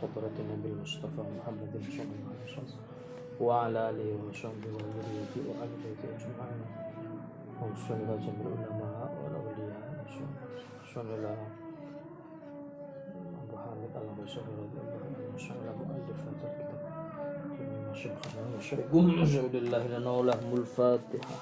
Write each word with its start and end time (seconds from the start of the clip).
حضرة 0.00 0.36
النبي 0.38 0.68
المصطفى 0.68 1.22
محمد 1.36 1.72
صلى 1.96 2.02
الله 2.02 2.32
عليه 2.32 2.52
وسلم 2.52 2.80
وعلى 3.40 3.90
آله 3.90 4.08
وصحبه 4.28 4.70
وذريته 4.76 5.40
وآل 5.48 5.72
بيته 5.84 6.06
أجمعين. 6.16 6.62
وصلى 7.60 7.96
الله 7.96 8.16
جميع 8.16 8.46
العلماء 8.56 9.10
والأولياء 9.24 10.04
وصلى 10.84 11.14
الله 11.14 11.38
أبو 13.42 13.56
حامد 13.56 13.92
الله 14.00 14.14
بشر 14.24 14.40
رضي 14.62 14.78
الله 14.82 15.00
عنه 15.04 15.20
وصلى 15.34 15.70
مؤلف 15.80 16.18
هذا 16.28 16.46
الكتاب؟ 16.50 16.80
إنما 17.60 17.94
شيخنا 17.94 18.42
وشيخكم 18.56 19.24
شهد 19.26 19.54
الله 19.54 19.82
لنا 19.86 20.10
ولهم 20.10 20.52
الفاتحة 20.52 21.38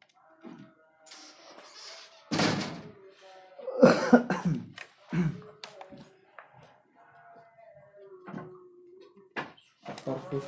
Torfus 10.03 10.47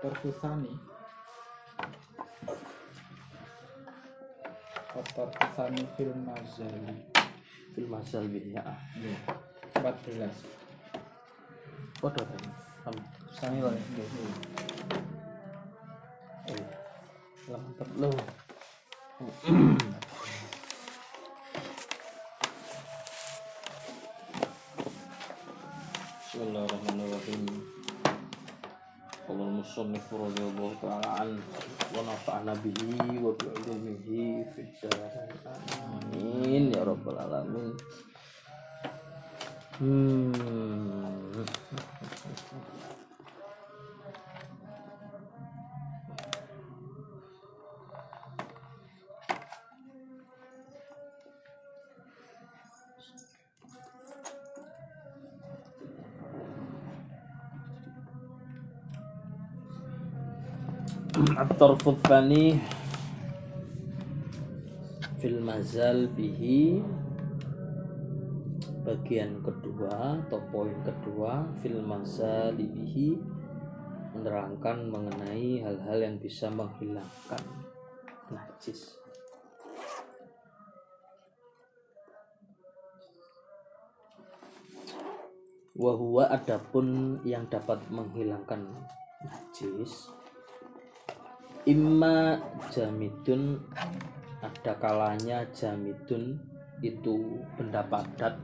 Torfusani. 0.00 0.72
Torfusani 5.12 5.84
film 5.92 6.24
Mazali. 6.24 7.04
Film 7.76 7.92
asal 8.00 8.32
ya. 8.32 8.64
Ya. 8.96 9.16
14. 9.76 10.32
Waduh, 12.00 12.24
tadi. 12.24 12.48
Sami 13.36 13.60
wae 13.60 13.76
nggih. 13.76 14.08
Eh, 16.48 16.64
Lambat 17.52 17.88
lo. 18.00 18.08
Nabi. 32.52 32.91
الطرف 61.61 61.87
الثاني 61.87 62.45
في 65.21 65.27
المزال 65.29 66.09
به 66.17 66.41
bagian 68.81 69.45
kedua 69.45 70.17
atau 70.25 70.41
poin 70.49 70.73
kedua 70.81 71.45
fil 71.61 71.83
mazali 71.85 72.65
bihi 72.65 73.19
menerangkan 74.17 74.89
mengenai 74.89 75.61
hal-hal 75.61 75.99
yang 76.01 76.17
bisa 76.17 76.49
menghilangkan 76.49 77.43
najis 78.33 78.97
Wahua 85.77 86.33
adapun 86.33 87.21
yang 87.21 87.45
dapat 87.51 87.77
menghilangkan 87.93 88.65
najis 89.21 90.09
Imma 91.62 92.42
jamidun 92.74 93.62
ada 94.42 94.74
kalanya 94.82 95.46
jamidun 95.54 96.34
itu 96.82 97.38
benda 97.54 97.86
padat 97.86 98.34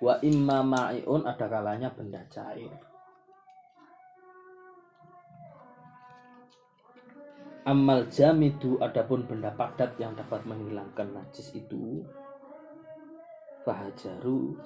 wa 0.00 0.16
imma 0.24 0.64
ma'iun 0.64 1.28
ada 1.28 1.46
kalanya 1.46 1.92
benda 1.92 2.24
cair. 2.32 2.72
Amal 7.68 8.08
jamidu 8.08 8.80
adapun 8.80 9.28
benda 9.28 9.52
padat 9.52 10.00
yang 10.00 10.16
dapat 10.16 10.48
menghilangkan 10.48 11.12
najis 11.12 11.52
itu 11.52 12.00
fahajaru 13.68 14.56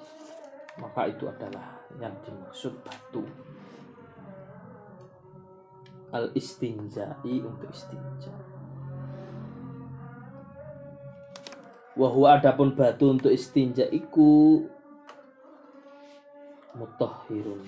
maka 0.75 1.07
itu 1.07 1.27
adalah 1.27 1.79
yang 1.99 2.15
dimaksud 2.23 2.75
batu. 2.83 3.23
Al 6.11 6.31
istinjai 6.35 7.35
untuk 7.43 7.71
istinja. 7.71 8.31
Wahwa 11.95 12.35
adapun 12.35 12.75
batu 12.75 13.07
untuk 13.07 13.31
istinja 13.31 13.87
iku 13.87 14.63
mutahhirun. 16.75 17.63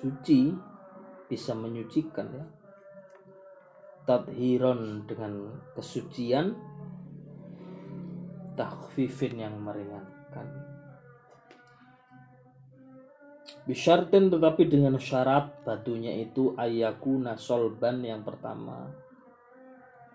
Suci 0.00 0.56
bisa 1.28 1.52
menyucikan 1.52 2.28
ya. 2.32 2.46
Tadhiron 4.06 5.02
dengan 5.04 5.60
kesucian 5.74 6.54
takhfifin 8.56 9.34
yang 9.36 9.58
meringankan 9.60 10.15
Bisyartin 13.66 14.30
tetapi 14.30 14.70
dengan 14.70 14.94
syarat 14.94 15.66
batunya 15.66 16.14
itu 16.22 16.54
ayakuna 16.54 17.34
solban 17.34 17.98
yang 17.98 18.22
pertama. 18.22 18.86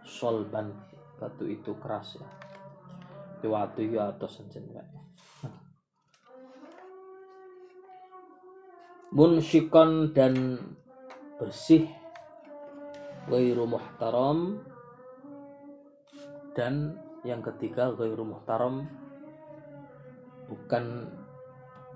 Solban 0.07 0.71
batu 1.19 1.43
itu 1.51 1.75
keras 1.75 2.15
ya. 2.15 2.29
Iwatu 3.43 3.83
ya 3.83 4.15
atau 4.15 4.31
senjen 4.31 4.71
Munsyikon 9.11 10.15
dan 10.15 10.55
bersih. 11.35 11.91
Ghairu 13.27 13.67
muhtaram. 13.67 14.63
Dan 16.55 16.95
yang 17.27 17.43
ketiga 17.43 17.91
Ghairu 17.91 18.23
muhtaram 18.23 18.87
Bukan 20.51 21.07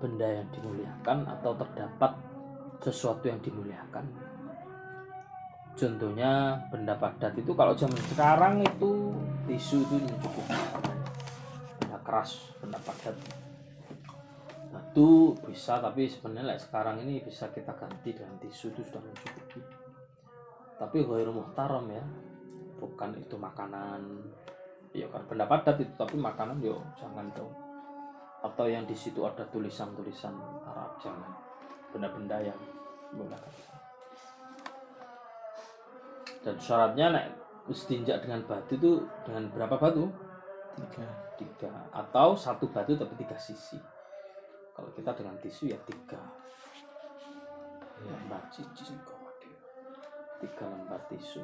benda 0.00 0.24
yang 0.24 0.48
dimuliakan 0.48 1.28
atau 1.28 1.52
terdapat 1.60 2.16
sesuatu 2.80 3.28
yang 3.28 3.36
dimuliakan. 3.44 4.08
Contohnya 5.76 6.56
benda 6.72 6.96
padat 6.96 7.36
itu 7.36 7.52
kalau 7.52 7.76
zaman 7.76 8.00
sekarang 8.08 8.64
itu 8.64 9.12
tisu 9.44 9.84
itu 9.84 9.96
cukup 10.24 10.48
benda 11.84 12.00
keras, 12.00 12.56
benda 12.64 12.80
padat. 12.80 13.12
Batu 14.72 15.36
bisa 15.44 15.76
tapi 15.84 16.08
sebenarnya 16.08 16.56
like, 16.56 16.64
sekarang 16.64 17.04
ini 17.04 17.20
bisa 17.20 17.52
kita 17.52 17.76
ganti 17.76 18.16
dengan 18.16 18.40
tisu 18.40 18.72
itu 18.72 18.80
sudah 18.88 19.04
mencukupi 19.04 19.86
tapi 20.76 21.04
ghairu 21.04 21.32
muhtaram 21.32 21.88
ya 21.88 22.04
bukan 22.76 23.16
itu 23.16 23.36
makanan 23.40 24.00
ya 24.92 25.08
kan 25.08 25.24
benda 25.24 25.48
padat 25.48 25.80
itu 25.80 25.92
tapi 25.96 26.20
makanan 26.20 26.60
yo 26.60 26.76
jangan 27.00 27.32
dong 27.32 27.52
atau 28.46 28.66
yang 28.70 28.86
di 28.86 28.94
situ 28.94 29.26
ada 29.26 29.42
tulisan-tulisan 29.50 30.34
Arab 30.66 30.96
jangan 31.02 31.32
benda-benda 31.90 32.38
yang 32.40 32.58
menggunakan 33.10 33.52
dan 36.46 36.54
syaratnya 36.62 37.06
nek 37.10 37.26
istinja 37.66 38.22
dengan 38.22 38.46
batu 38.46 38.78
itu 38.78 39.02
dengan 39.26 39.50
berapa 39.50 39.74
batu? 39.74 40.06
Tiga. 40.78 41.08
Tiga. 41.34 41.72
Atau 41.90 42.38
satu 42.38 42.70
batu 42.70 42.94
tapi 42.94 43.18
tiga 43.18 43.34
sisi. 43.34 43.74
Kalau 44.70 44.94
kita 44.94 45.10
dengan 45.18 45.34
tisu 45.42 45.74
ya 45.74 45.78
tiga. 45.82 46.22
Lembar 47.98 48.46
cici 48.54 48.94
tiga 50.38 50.64
lembar 50.70 51.02
tisu. 51.10 51.42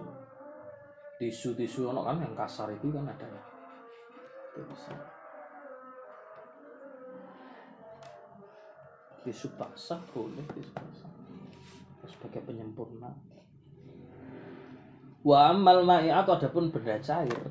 Tisu 1.19 1.59
tisu 1.59 1.91
ono 1.91 2.07
kan 2.07 2.23
yang 2.23 2.39
kasar 2.39 2.71
itu 2.71 2.95
kan 2.95 3.03
ada 3.03 3.27
ya 3.27 3.43
itu 4.53 4.75
bisa 9.23 9.47
tisu 9.47 9.49
basah 9.55 10.03
boleh 10.11 10.43
basah. 10.75 11.11
Sebagai 12.03 12.43
penyempurna. 12.43 13.15
Wa 15.23 15.55
amal 15.55 15.87
ma'i 15.87 16.11
atau 16.11 16.35
adapun 16.35 16.75
benda 16.75 16.99
cair. 16.99 17.47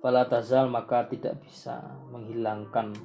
Fala 0.00 0.26
tazal 0.26 0.66
maka 0.66 1.06
tidak 1.06 1.44
bisa 1.44 1.78
menghilangkan 2.10 2.96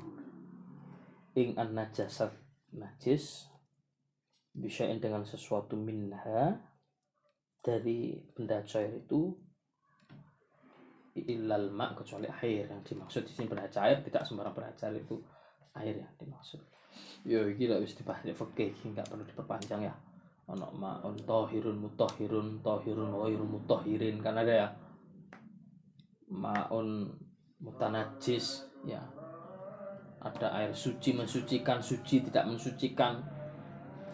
ing 1.37 1.53
an 1.59 1.77
najasat 1.77 2.33
najis 2.73 3.45
bisa 4.57 4.89
dengan 4.97 5.21
sesuatu 5.21 5.77
minha 5.77 6.57
dari 7.61 8.17
benda 8.33 8.65
cair 8.65 9.05
itu 9.05 9.37
ilal 11.25 11.73
ma 11.73 11.95
kecuali 11.97 12.29
air 12.43 12.69
yang 12.69 12.83
dimaksud. 12.85 13.25
Di 13.25 13.33
sini 13.33 13.49
benda 13.49 13.65
cair 13.71 14.03
tidak 14.05 14.21
sembarang 14.27 14.53
benda 14.53 14.71
cair 14.77 15.01
itu 15.01 15.17
air 15.73 15.95
yang 15.97 16.13
dimaksud. 16.21 16.61
Yo 17.25 17.45
iki 17.49 17.65
lak 17.65 17.81
wis 17.81 17.97
dibahas 17.97 18.25
fikih 18.25 18.73
nggak 18.93 19.07
perlu 19.09 19.23
diperpanjang 19.25 19.89
ya. 19.89 19.95
Ono 20.47 20.71
ma'un 20.79 21.19
tahirun 21.27 21.75
mutahhirun 21.75 22.63
tahirun 22.63 23.09
ghairu 23.11 23.45
mutahhirin 23.45 24.23
kan 24.23 24.39
ada 24.39 24.53
ya? 24.53 24.67
Ma'un 26.31 27.11
mutanajis 27.59 28.63
ya. 28.87 29.03
Ada 30.23 30.55
air 30.63 30.71
suci 30.71 31.13
mensucikan 31.13 31.83
suci 31.83 32.23
tidak 32.23 32.47
mensucikan. 32.47 33.19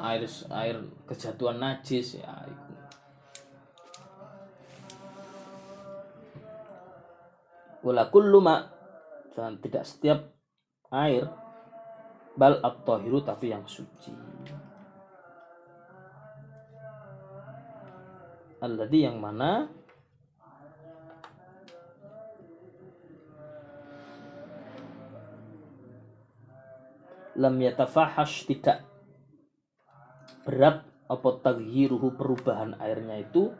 Air 0.01 0.25
air 0.49 0.81
kejatuhan 1.05 1.61
najis 1.61 2.17
ya 2.17 2.33
wala 7.83 8.07
dan 9.35 9.59
tidak 9.59 9.83
setiap 9.83 10.19
air. 10.89 11.27
Bal 12.33 12.57
at-tahiru 12.65 13.21
tapi 13.21 13.53
yang 13.53 13.67
suci. 13.69 14.09
Alladhi 18.63 19.05
yang 19.05 19.21
mana? 19.21 19.69
Lam 27.37 27.55
yatafahash 27.61 28.49
tidak 28.49 28.81
berat 30.45 30.85
apa 31.09 31.29
taghyiruhu 31.43 32.17
perubahan 32.17 32.77
airnya 32.81 33.21
itu 33.21 33.53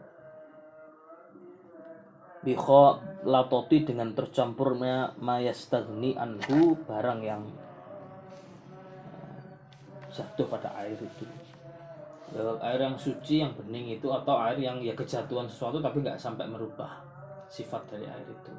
bikho 2.44 3.00
latoti 3.24 3.88
dengan 3.88 4.12
tercampurnya 4.12 5.16
mayastagni 5.24 6.13
anhu 6.19 6.75
barang 6.84 7.19
yang 7.24 7.44
eh, 9.07 9.44
jatuh 10.12 10.48
pada 10.51 10.75
air 10.84 11.00
itu. 11.00 11.25
Ya, 12.36 12.44
air 12.66 12.80
yang 12.84 13.00
suci 13.00 13.40
yang 13.40 13.56
bening 13.56 13.95
itu 13.95 14.12
atau 14.12 14.36
air 14.44 14.60
yang 14.60 14.84
ya 14.84 14.92
kejatuhan 14.92 15.48
sesuatu 15.48 15.80
tapi 15.80 16.04
nggak 16.04 16.19
sampai 16.19 16.44
merubah 16.50 17.00
sifat 17.48 17.88
dari 17.88 18.06
air 18.12 18.28
itu. 18.28 18.54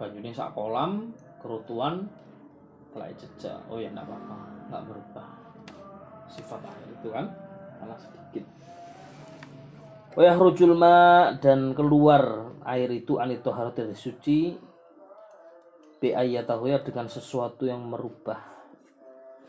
Banyunya 0.00 0.34
sak 0.34 0.56
kolam 0.58 1.14
kerutuan 1.38 2.10
telah 2.90 3.12
jejak. 3.14 3.60
Oh 3.70 3.78
ya 3.78 3.92
enggak 3.94 4.08
apa-apa. 4.10 4.38
Enggak 4.66 4.82
berubah 4.90 5.28
sifat 6.26 6.60
air 6.66 6.88
itu 6.90 7.08
kan? 7.12 7.26
Malah 7.78 7.98
sedikit 8.00 8.44
Wayah 10.12 10.36
rujul 10.36 10.76
ma 10.76 11.32
dan 11.40 11.72
keluar 11.72 12.52
air 12.68 12.92
itu 12.92 13.16
anito 13.16 13.48
dari 13.72 13.96
suci. 13.96 14.52
Bi 15.96 16.12
ayatahu 16.12 16.68
ya 16.68 16.84
dengan 16.84 17.08
sesuatu 17.08 17.64
yang 17.64 17.80
merubah 17.88 18.36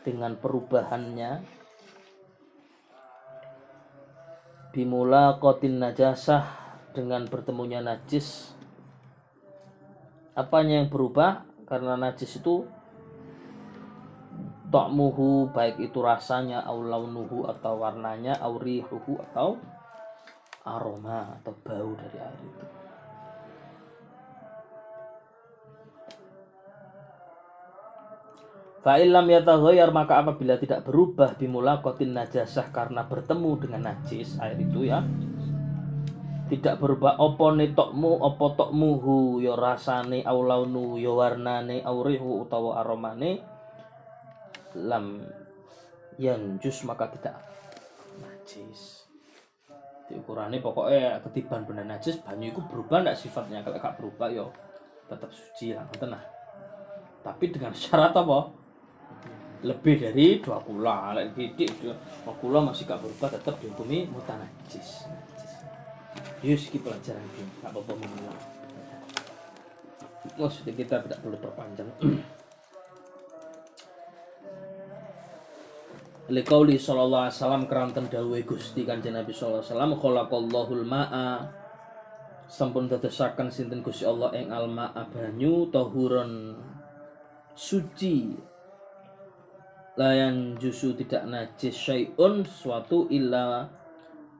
dengan 0.08 0.40
perubahannya. 0.40 1.44
Bimula 4.72 5.36
kotin 5.36 5.84
najasah 5.84 6.48
dengan 6.96 7.28
bertemunya 7.28 7.84
najis. 7.84 8.56
Apanya 10.32 10.80
yang 10.80 10.88
berubah? 10.88 11.44
Karena 11.68 12.00
najis 12.00 12.40
itu 12.40 12.64
ta'muhu 14.72 15.52
baik 15.52 15.76
itu 15.76 16.00
rasanya 16.00 16.64
au 16.64 16.80
launuhu 16.82 17.46
atau 17.52 17.84
warnanya 17.84 18.40
au 18.42 18.58
rihuhu 18.58 19.20
atau 19.30 19.60
aroma 20.64 21.36
atau 21.40 21.52
bau 21.60 21.92
dari 21.92 22.18
air 22.18 22.40
itu. 22.40 22.66
Fa'ilam 28.84 29.24
yataghayyar 29.24 29.96
maka 29.96 30.20
apabila 30.20 30.60
tidak 30.60 30.84
berubah 30.84 31.40
bimulakotin 31.40 32.12
najasah 32.12 32.68
karena 32.68 33.08
bertemu 33.08 33.50
dengan 33.56 33.92
najis 33.92 34.36
air 34.40 34.60
itu 34.60 34.84
ya. 34.84 35.00
Tidak 36.44 36.76
berubah 36.76 37.16
opo 37.16 37.48
tokmu? 37.56 38.20
Opo 38.20 38.52
tokmuhu 38.52 39.40
yo 39.40 39.56
ya 39.56 39.60
rasane 39.60 40.20
au 40.28 40.44
launu 40.44 41.00
yo 41.00 41.16
ya 41.16 41.32
warnane 41.32 41.80
au 41.80 42.04
rihu 42.04 42.44
utawa 42.44 42.84
aromane. 42.84 43.40
Lam 44.76 45.24
yang 46.20 46.60
jus 46.60 46.84
maka 46.84 47.08
tidak. 47.08 47.40
Najis 48.20 48.93
di 50.04 50.20
ukurannya 50.20 50.60
pokoknya 50.60 51.20
ketiban 51.28 51.64
benda 51.64 51.84
najis 51.84 52.20
banyu 52.20 52.52
itu 52.52 52.60
berubah 52.68 53.00
ndak 53.04 53.16
sifatnya. 53.16 53.64
Kalau 53.64 53.80
gak 53.80 53.96
berubah 53.96 54.28
yo 54.28 54.36
ya 54.36 54.46
tetap 55.04 55.30
suci 55.32 55.76
lah 55.76 55.84
tenang 55.96 56.24
tapi 57.24 57.48
dengan 57.48 57.72
syarat 57.80 58.12
apa? 58.12 58.38
Lebih 59.64 59.96
dari 59.96 60.44
dua 60.44 60.60
kula 60.60 61.16
lek 61.16 61.32
titik 61.32 61.72
dua 61.80 62.32
kula 62.36 62.60
masih 62.60 62.84
gak 62.84 63.00
berubah 63.00 63.32
tetap 63.32 63.56
dihukumi 63.60 64.04
mutanajis. 64.12 65.08
Yus 66.44 66.68
kita 66.68 66.92
pelajaran 66.92 67.24
ini 67.24 67.48
gak 67.64 67.72
apa-apa 67.72 67.92
mengulang 67.96 68.40
maksudnya 70.40 70.72
kita 70.72 71.04
tidak 71.04 71.18
perlu 71.20 71.36
perpanjang 71.36 71.88
Likauli 76.24 76.80
sallallahu 76.80 77.28
alaihi 77.28 77.36
wasallam 77.36 77.64
keranten 77.68 78.08
dawuhe 78.08 78.48
Gusti 78.48 78.88
Kanjeng 78.88 79.12
Nabi 79.12 79.28
sallallahu 79.28 79.60
alaihi 79.60 79.72
wasallam 79.76 79.92
khalaqallahul 80.00 80.84
ma'a. 80.88 81.28
Sampun 82.48 82.88
dadosaken 82.88 83.52
sinten 83.52 83.84
Gusti 83.84 84.08
Allah 84.08 84.32
ing 84.32 84.48
al 84.48 84.64
ma'a 84.72 85.04
banyu 85.12 85.68
tahuron 85.68 86.56
suci. 87.52 88.40
Layan 90.00 90.56
jusu 90.56 90.96
tidak 90.96 91.28
najis 91.28 91.76
syai'un 91.76 92.40
suatu 92.48 93.04
illa 93.12 93.68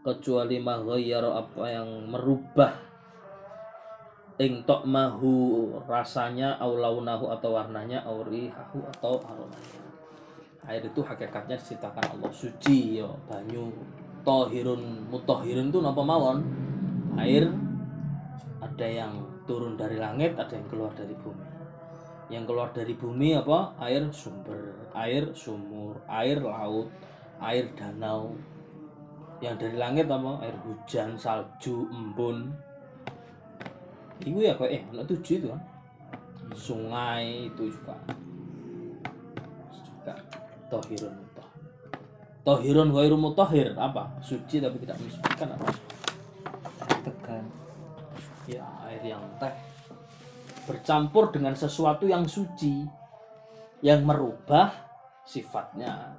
kecuali 0.00 0.64
maghayyara 0.64 1.36
apa 1.36 1.64
yang 1.68 2.08
merubah. 2.08 2.80
Ing 4.40 4.64
mahu 4.66 5.68
rasanya 5.84 6.56
au 6.64 6.80
launahu 6.80 7.28
atau 7.28 7.60
warnanya 7.60 8.08
au 8.08 8.24
rihahu 8.24 8.82
atau 8.88 9.20
aromanya 9.20 9.83
air 10.64 10.82
itu 10.84 11.00
hakikatnya 11.04 11.56
diciptakan 11.60 12.18
Allah. 12.18 12.32
Suci 12.32 13.00
yo 13.00 13.16
banyu. 13.28 13.68
Tohirun 14.24 15.12
mutohirun 15.12 15.68
itu 15.68 15.78
napa 15.84 16.00
mawon? 16.00 16.40
Air. 17.20 17.52
Ada 18.64 18.86
yang 18.88 19.12
turun 19.44 19.76
dari 19.76 20.00
langit 20.00 20.32
ada 20.40 20.56
yang 20.56 20.66
keluar 20.72 20.92
dari 20.96 21.12
bumi. 21.12 21.46
Yang 22.32 22.44
keluar 22.48 22.68
dari 22.72 22.94
bumi 22.96 23.36
apa? 23.36 23.76
Air 23.84 24.08
sumber 24.08 24.88
air 24.96 25.36
sumur 25.36 26.00
air 26.08 26.40
laut 26.40 26.88
air 27.44 27.68
danau. 27.76 28.32
Yang 29.44 29.68
dari 29.68 29.76
langit 29.76 30.06
apa? 30.08 30.40
Air 30.40 30.56
hujan 30.64 31.20
salju 31.20 31.84
embun. 31.92 32.48
Itu 34.24 34.40
ya 34.40 34.56
kok 34.56 34.72
eh 34.72 34.80
tujuh 34.88 35.36
itu 35.44 35.46
kan? 35.52 35.60
Sungai 36.56 37.52
itu 37.52 37.68
juga 37.68 37.98
tohirun 40.74 41.14
mutahhir. 41.14 41.62
Tohirun 42.42 42.88
ghairu 42.90 43.16
mutahhir 43.16 43.68
apa? 43.78 44.18
Suci 44.18 44.58
tapi 44.58 44.76
tidak 44.82 44.98
mensucikan 44.98 45.48
apa? 45.54 45.70
Tekan 47.06 47.44
ya 48.50 48.66
air 48.90 49.02
yang 49.14 49.22
teh. 49.38 49.54
Bercampur 50.64 51.30
dengan 51.30 51.52
sesuatu 51.54 52.08
yang 52.08 52.26
suci 52.26 52.82
yang 53.84 54.02
merubah 54.02 54.72
sifatnya. 55.22 56.16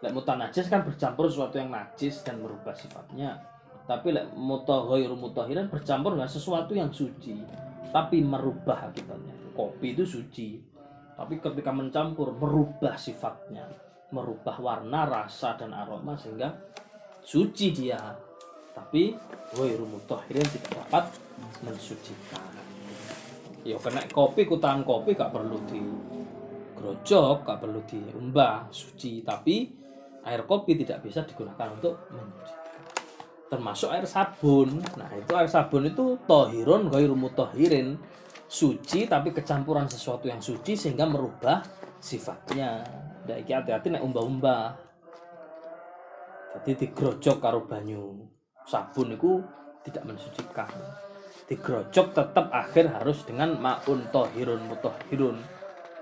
Lek 0.00 0.12
mutanajis 0.16 0.66
kan 0.66 0.82
bercampur 0.82 1.28
sesuatu 1.28 1.60
yang 1.60 1.70
najis 1.70 2.24
dan 2.26 2.42
merubah 2.42 2.74
sifatnya. 2.74 3.38
Tapi 3.86 4.14
lek 4.14 4.26
mutahhir 4.34 5.10
mutahiran 5.14 5.70
bercampur 5.70 6.18
dengan 6.18 6.30
sesuatu 6.30 6.74
yang 6.74 6.90
suci 6.90 7.36
tapi 7.90 8.22
merubah 8.22 8.86
akibatnya. 8.90 9.34
Kopi 9.54 9.98
itu 9.98 10.06
suci 10.06 10.69
tapi 11.20 11.36
ketika 11.36 11.68
mencampur 11.68 12.32
merubah 12.32 12.96
sifatnya 12.96 13.68
merubah 14.10 14.56
warna 14.58 15.06
rasa 15.06 15.54
dan 15.60 15.76
aroma 15.76 16.18
sehingga 16.18 16.50
suci 17.22 17.76
dia. 17.76 18.00
Tapi 18.70 19.12
ghairu 19.54 19.84
mutahhirin 19.84 20.46
tidak 20.46 20.72
dapat 20.80 21.04
mensucikan. 21.60 22.48
Ya 23.66 23.76
kena 23.76 24.06
kopi 24.08 24.48
kutangan 24.48 24.86
kopi 24.86 25.12
gak 25.12 25.34
perlu 25.34 25.60
di 25.68 25.82
grojok 26.78 27.44
gak 27.44 27.58
perlu 27.60 27.84
diumbah 27.84 28.72
suci. 28.72 29.20
Tapi 29.20 29.68
air 30.24 30.42
kopi 30.48 30.78
tidak 30.80 31.04
bisa 31.04 31.26
digunakan 31.28 31.68
untuk 31.76 32.08
mensucikan 32.08 32.58
termasuk 33.50 33.90
air 33.90 34.06
sabun. 34.06 34.78
Nah 34.94 35.10
itu 35.18 35.32
air 35.34 35.50
sabun 35.50 35.90
itu 35.90 36.16
tohirun 36.24 36.86
ghairu 36.88 37.18
mutahhirin 37.18 37.98
suci 38.50 39.06
tapi 39.06 39.30
kecampuran 39.30 39.86
sesuatu 39.86 40.26
yang 40.26 40.42
suci 40.42 40.74
sehingga 40.74 41.06
merubah 41.06 41.62
sifatnya. 42.02 42.82
Ndak 43.22 43.38
iki 43.46 43.52
hati-hati 43.54 43.94
nek 43.94 44.02
umbah-umbah 44.02 44.90
jadi 46.50 46.72
digrojok 46.86 47.36
karo 47.38 47.62
banyu. 47.62 48.26
Sabun 48.66 49.14
itu 49.14 49.38
tidak 49.86 50.02
mensucikan. 50.02 50.66
Digrojok 51.46 52.10
tetap 52.10 52.46
akhir 52.50 52.90
harus 52.90 53.22
dengan 53.22 53.54
maun 53.54 54.02
tohirun 54.10 54.66
mutahhirun. 54.66 55.38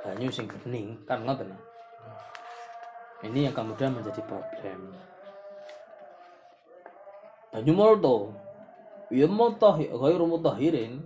Banyu 0.01 0.33
sing 0.33 0.49
bening 0.49 1.05
kan 1.05 1.21
ngoten? 1.21 1.53
Ini 3.29 3.51
yang 3.51 3.55
kemudian 3.55 3.93
menjadi 3.93 4.25
problem. 4.25 4.97
Banyu 7.53 7.73
molto. 7.77 8.33
Ya 9.13 9.29
mutahhir 9.29 9.93
ghairu 9.93 10.25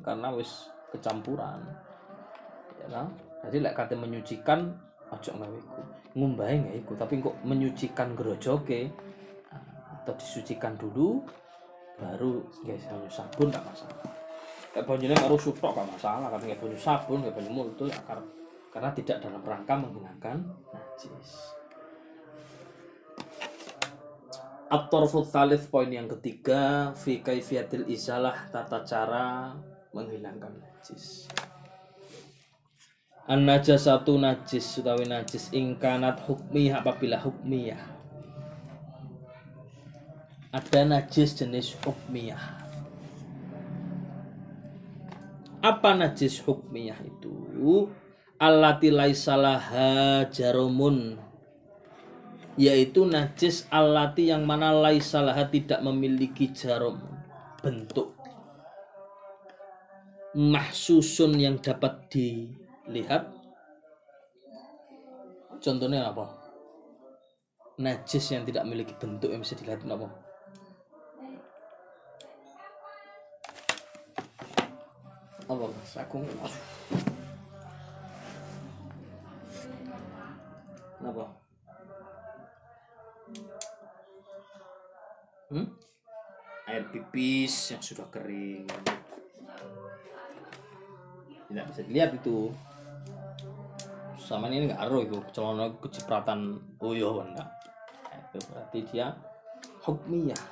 karena 0.02 0.28
wis 0.34 0.70
kecampuran. 0.92 1.60
Ya 2.84 2.86
kan? 2.92 3.08
Jadi 3.48 3.56
lek 3.58 3.74
kate 3.74 3.98
menyucikan 3.98 4.70
ojo 5.10 5.30
gawe 5.34 5.56
iku. 5.56 5.82
Ngumbahe 6.12 6.54
nggak 6.62 6.76
iku 6.84 6.92
tapi 6.94 7.24
kok 7.24 7.36
menyucikan 7.42 8.14
gerojoke 8.14 8.92
atau 10.02 10.12
disucikan 10.18 10.74
dulu 10.76 11.22
baru 12.00 12.42
guys 12.66 12.82
sabun 13.08 13.48
gak 13.54 13.62
masalah. 13.62 14.02
Kayak 14.74 14.86
banyunya 14.88 15.16
karo 15.16 15.36
suprok 15.38 15.78
gak 15.78 15.88
masalah. 15.94 16.28
Karena 16.32 16.46
kayak 16.50 16.60
banyu 16.60 16.78
sabun 16.80 17.18
kayak 17.22 17.34
banyu 17.38 17.50
multo 17.52 17.84
ya 17.86 17.98
karena, 18.72 18.88
tidak 18.96 19.16
dalam 19.22 19.42
rangka 19.44 19.74
menghilangkan 19.78 20.36
najis. 20.72 21.30
At-tarfu 24.72 25.28
thalith 25.28 25.68
poin 25.68 25.92
yang 25.92 26.08
ketiga 26.08 26.90
fi 26.96 27.20
kaifiyatil 27.20 27.84
izalah 27.92 28.48
tata 28.48 28.80
cara 28.88 29.52
menghilangkan 29.92 30.71
najis. 30.82 31.30
An 33.30 33.46
najasatu 33.46 34.18
najis 34.18 34.66
utawi 34.82 35.06
najis 35.06 35.54
ingkanat 35.54 36.18
hukmiyah 36.26 36.82
apabila 36.82 37.22
hukmiyah. 37.22 37.78
Ada 40.50 40.82
najis 40.82 41.38
jenis 41.38 41.78
hukmiyah. 41.86 42.42
Apa 45.62 45.94
najis 45.94 46.42
hukmiyah 46.42 46.98
itu? 47.06 47.30
Allati 48.42 48.90
laisalaha 48.90 50.26
jarumun 50.34 51.14
yaitu 52.58 53.06
najis 53.06 53.70
alati 53.72 54.28
yang 54.28 54.44
mana 54.44 54.74
laisalah 54.74 55.46
tidak 55.46 55.78
memiliki 55.80 56.50
jarum 56.52 57.00
bentuk 57.62 58.21
mahsusun 60.32 61.36
yang 61.36 61.60
dapat 61.60 62.08
dilihat. 62.08 63.28
Contohnya 65.62 66.08
apa? 66.10 66.26
Najis 67.78 68.32
yang 68.34 68.44
tidak 68.48 68.64
memiliki 68.66 68.96
bentuk 68.96 69.30
yang 69.30 69.44
bisa 69.44 69.54
dilihat 69.56 69.84
apa? 69.84 70.08
Apa 75.52 75.62
apa 75.68 75.80
Hmm? 85.52 85.68
Air 86.64 86.88
pipis 86.88 87.76
yang 87.76 87.84
sudah 87.84 88.08
kering. 88.08 88.64
Tidak 91.52 91.64
bisa 91.68 91.80
dilihat 91.84 92.16
itu. 92.16 92.48
Sama 94.16 94.48
ini 94.48 94.72
nggak 94.72 94.80
aruh 94.80 95.04
itu 95.04 95.20
celana 95.36 95.68
kecipratan 95.84 96.56
uyuh 96.80 97.20
enggak. 97.20 97.52
Itu 98.32 98.40
berarti 98.48 98.78
dia 98.88 99.12
hukmiyah. 99.84 100.42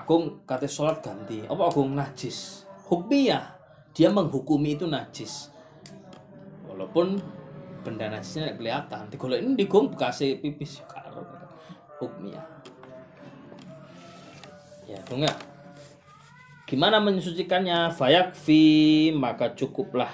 Aku 0.00 0.40
kata 0.48 0.64
sholat 0.64 1.04
ganti. 1.04 1.44
Apa 1.44 1.68
aku 1.68 1.84
najis? 1.84 2.64
Hukmiyah. 2.88 3.52
Dia 3.92 4.08
menghukumi 4.08 4.80
itu 4.80 4.88
najis. 4.88 5.52
Walaupun 6.64 7.20
benda 7.84 8.08
najisnya 8.08 8.56
kelihatan. 8.56 9.12
Digolek 9.12 9.44
ini 9.44 9.52
digong 9.60 9.92
bekasih 9.92 10.40
pipis 10.40 10.80
karo. 10.88 11.28
Hukmiyah 12.00 12.56
ya 14.86 14.98
enggak 15.10 15.36
gimana 16.66 16.98
mensucikannya? 16.98 17.94
Fayakfi 17.94 19.14
maka 19.14 19.54
cukuplah. 19.54 20.10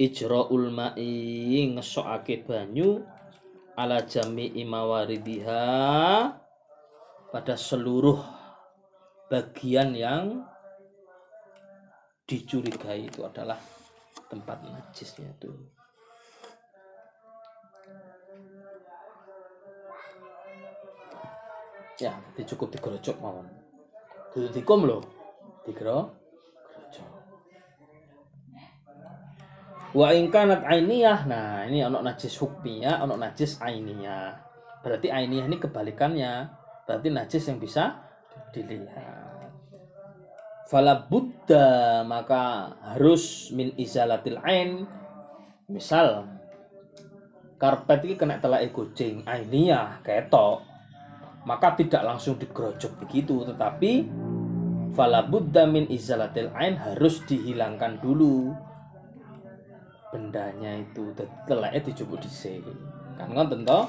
Ijra'ul 0.00 0.72
ma'i 0.72 1.68
ngesokake 1.76 2.48
banyu. 2.48 3.04
Ala 3.76 4.00
jami'i 4.08 4.64
mawaridiha. 4.64 5.64
Pada 7.28 7.54
seluruh 7.54 8.16
bagian 9.28 9.92
yang 9.92 10.40
dicurigai 12.24 13.12
itu 13.12 13.20
adalah 13.28 13.60
tempat 14.32 14.64
najisnya 14.64 15.28
itu. 15.36 15.52
Ya 21.96 22.12
cukup 22.44 22.72
digerocok 22.76 23.16
mawon 23.24 23.65
kudu 24.36 24.52
dikom 24.52 24.84
lho. 24.84 25.00
Digero 25.64 26.12
gerocok 26.68 27.08
wa 29.96 30.12
in 30.12 30.28
kanat 30.28 30.60
ainiyah. 30.68 31.24
Nah 31.24 31.64
ini 31.64 31.80
ono 31.80 32.04
najis 32.04 32.36
hukmiyah 32.36 33.00
ono 33.00 33.16
najis 33.16 33.56
ainiyah. 33.64 34.36
Berarti 34.84 35.08
ainiyah 35.08 35.48
ini 35.48 35.56
kebalikannya. 35.56 36.52
Berarti 36.84 37.08
najis 37.08 37.48
yang 37.48 37.56
bisa 37.56 38.04
dilihat. 38.52 39.48
Fala 40.68 41.00
buddha 41.00 42.04
maka 42.04 42.76
harus 42.92 43.48
min 43.56 43.72
izalatil 43.80 44.36
ain. 44.44 44.84
Misal 45.72 46.28
karpet 47.56 48.04
ini 48.04 48.14
kena 48.20 48.36
telak 48.36 48.68
kucing 48.76 49.24
ainiyah 49.24 50.04
ketok 50.04 50.76
maka 51.46 51.78
tidak 51.78 52.02
langsung 52.02 52.36
digerojok 52.36 53.06
begitu. 53.06 53.46
Tetapi 53.46 53.92
falabudda 54.94 55.66
min 55.66 55.88
izalatil 55.90 56.52
ain 56.54 56.78
harus 56.78 57.24
dihilangkan 57.26 57.98
dulu. 57.98 58.52
Bendanya 60.12 60.78
itu 60.78 61.10
teleknya 61.48 61.80
dijupuk 61.82 62.22
di 62.22 62.30
kan 63.16 63.32
ngonten 63.32 63.64
toh 63.64 63.88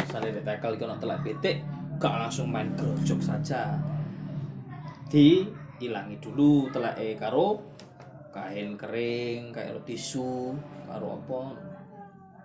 misalnya 0.00 0.40
ditekel 0.40 0.80
iku 0.80 0.88
telek 0.96 1.20
betik 1.20 1.56
gak 2.00 2.16
langsung 2.16 2.48
main 2.48 2.72
gerojok 2.74 3.20
saja. 3.20 3.76
Dihilangi 5.12 6.16
dulu 6.18 6.72
telek 6.72 7.20
karo 7.20 7.62
kain 8.32 8.76
kering 8.76 9.52
kayak 9.52 9.80
tisu 9.84 10.56
karo 10.88 11.20
apa. 11.20 11.42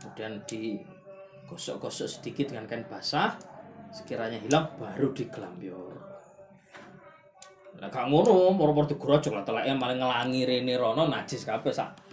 Kemudian 0.01 0.41
digosok-gosok 0.49 2.07
sedikit 2.09 2.51
dengan 2.51 2.65
kain 2.65 2.83
basah 2.89 3.37
sekiranya 3.91 4.39
hilang 4.39 4.71
baru 4.79 5.11
digelambior 5.11 6.00
lah 7.79 7.89
gak 7.89 8.11
ngono 8.11 8.51
moro-moro 8.51 8.89
digrojok 8.89 9.31
lah 9.37 9.43
teleke 9.47 9.71
malah 9.77 9.95
ngelangi 9.95 10.41
rene 10.43 10.73
rono 10.75 11.07
najis 11.07 11.47
kabeh 11.47 11.71
sak 11.71 12.11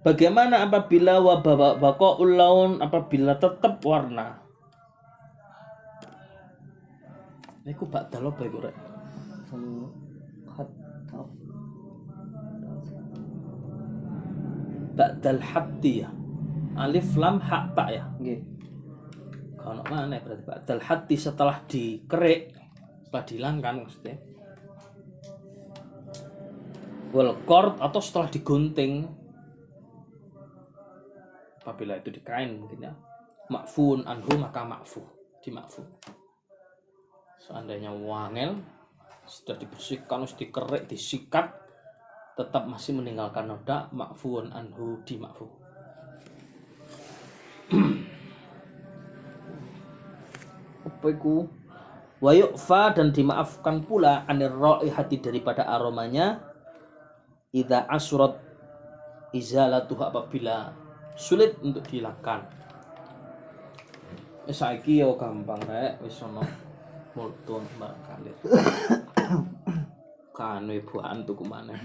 Bagaimana 0.00 0.64
apabila 0.64 1.20
wabah 1.20 1.76
baqaul 1.76 2.32
laun 2.32 2.70
apabila 2.80 3.36
tetap 3.36 3.84
warna? 3.84 4.40
Iku 7.68 7.84
bakdal 7.84 8.32
apa 8.32 8.42
iku 8.48 8.64
rek? 8.64 8.72
Selalu 9.52 9.92
Ba'dal 15.00 15.40
hatti 15.40 16.04
ya. 16.04 16.12
Alif 16.76 17.16
lam 17.16 17.40
ha 17.40 17.72
ta 17.72 17.88
ya. 17.88 18.04
Nggih. 18.20 18.40
Kalau 19.56 19.80
mana 19.88 20.20
berarti 20.20 20.44
ba'dal 20.44 20.84
hatti 20.84 21.16
setelah 21.16 21.64
dikerik, 21.64 22.52
setelah 23.08 23.24
dihilangkan 23.24 23.74
maksudnya. 23.80 24.20
Wal 27.16 27.32
qord 27.48 27.80
atau 27.80 28.00
setelah 28.04 28.28
digunting. 28.28 29.08
Apabila 31.64 31.96
itu 31.96 32.12
di 32.12 32.20
kain 32.20 32.60
mungkin 32.60 32.84
ya. 32.84 32.92
Makfun 33.48 34.04
anhu 34.04 34.36
maka 34.36 34.68
makfu, 34.68 35.00
di 35.40 35.48
makfu. 35.48 35.80
Seandainya 37.40 37.88
wangel 37.88 38.60
sudah 39.24 39.56
dibersihkan, 39.56 40.22
harus 40.22 40.36
dikerik, 40.36 40.86
disikat, 40.86 41.50
tetap 42.38 42.66
masih 42.66 42.94
meninggalkan 42.96 43.46
noda 43.50 43.88
makfuun 43.94 44.50
anhu 44.54 44.98
di 45.06 45.14
makfu. 45.18 45.46
apa 50.86 51.06
iku? 51.10 51.48
Wa 52.20 52.36
yu'fa 52.36 52.92
dan 52.92 53.16
dimaafkan 53.16 53.80
pula 53.88 54.28
anir 54.28 54.52
raihati 54.52 55.24
daripada 55.24 55.64
aromanya 55.64 56.44
idza 57.48 57.88
asrat 57.88 58.36
izalatuhu 59.32 60.04
apabila 60.04 60.76
sulit 61.16 61.56
untuk 61.64 61.80
dihilangkan 61.88 62.60
wis 64.50 64.58
saiki 64.58 64.98
yo 64.98 65.14
gampang 65.14 65.62
rek. 65.62 66.02
Wis 66.02 66.18
ono 66.26 66.42
multun 67.14 67.62
barangkali. 67.78 68.32
Kanu 70.36 70.72
ibu 70.74 70.98
antu 70.98 71.38
ke 71.38 71.44
mana 71.46 71.78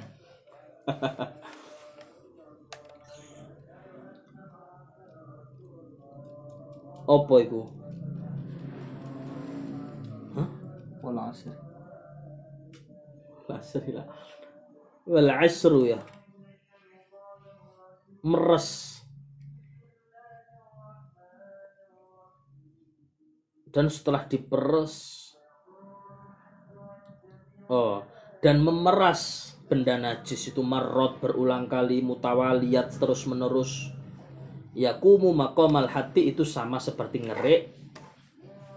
apa 7.06 7.36
iku 7.42 7.62
Wal 11.06 11.22
asr. 11.22 11.54
Lasri 13.46 13.94
lah. 13.94 14.10
Wal 15.06 15.30
asru 15.30 15.86
ya. 15.86 16.02
Meres. 18.26 18.98
Dan 23.70 23.94
setelah 23.94 24.26
diperes 24.26 25.26
Oh, 27.66 28.06
dan 28.46 28.62
memeras 28.62 29.55
benda 29.66 29.98
najis 29.98 30.54
itu 30.54 30.62
marot 30.62 31.18
berulang 31.18 31.66
kali 31.66 32.06
mutawaliyat 32.06 32.94
terus 33.02 33.26
menerus 33.26 33.90
yakumu 34.78 35.34
makomal 35.34 35.90
hati 35.90 36.30
itu 36.30 36.46
sama 36.46 36.78
seperti 36.78 37.26
ngerik 37.26 37.74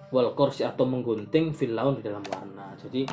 wal 0.09 0.33
korsi 0.33 0.65
atau 0.65 0.89
menggunting 0.89 1.53
fil 1.53 1.77
laun 1.77 2.01
di 2.01 2.09
dalam 2.09 2.25
warna. 2.25 2.73
Jadi 2.81 3.05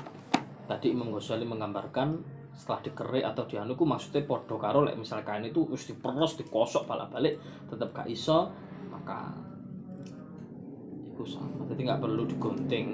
tadi 0.64 0.96
Imam 0.96 1.12
Ghazali 1.12 1.44
menggambarkan 1.44 2.08
setelah 2.56 2.80
dikerik 2.88 3.26
atau 3.28 3.44
dianuku 3.44 3.84
maksudnya 3.84 4.24
podo 4.24 4.56
karo 4.56 4.88
lek 4.88 4.96
misal 4.96 5.20
kain 5.28 5.44
itu 5.44 5.68
mesti 5.68 5.92
diperes 5.92 6.40
dikosok 6.40 6.88
balik-balik 6.88 7.36
tetap 7.68 7.92
gak 7.92 8.08
iso 8.08 8.48
maka 8.88 9.36
itu 11.12 11.24
sama. 11.28 11.68
Jadi 11.68 11.82
nggak 11.84 12.00
perlu 12.00 12.24
digunting. 12.24 12.88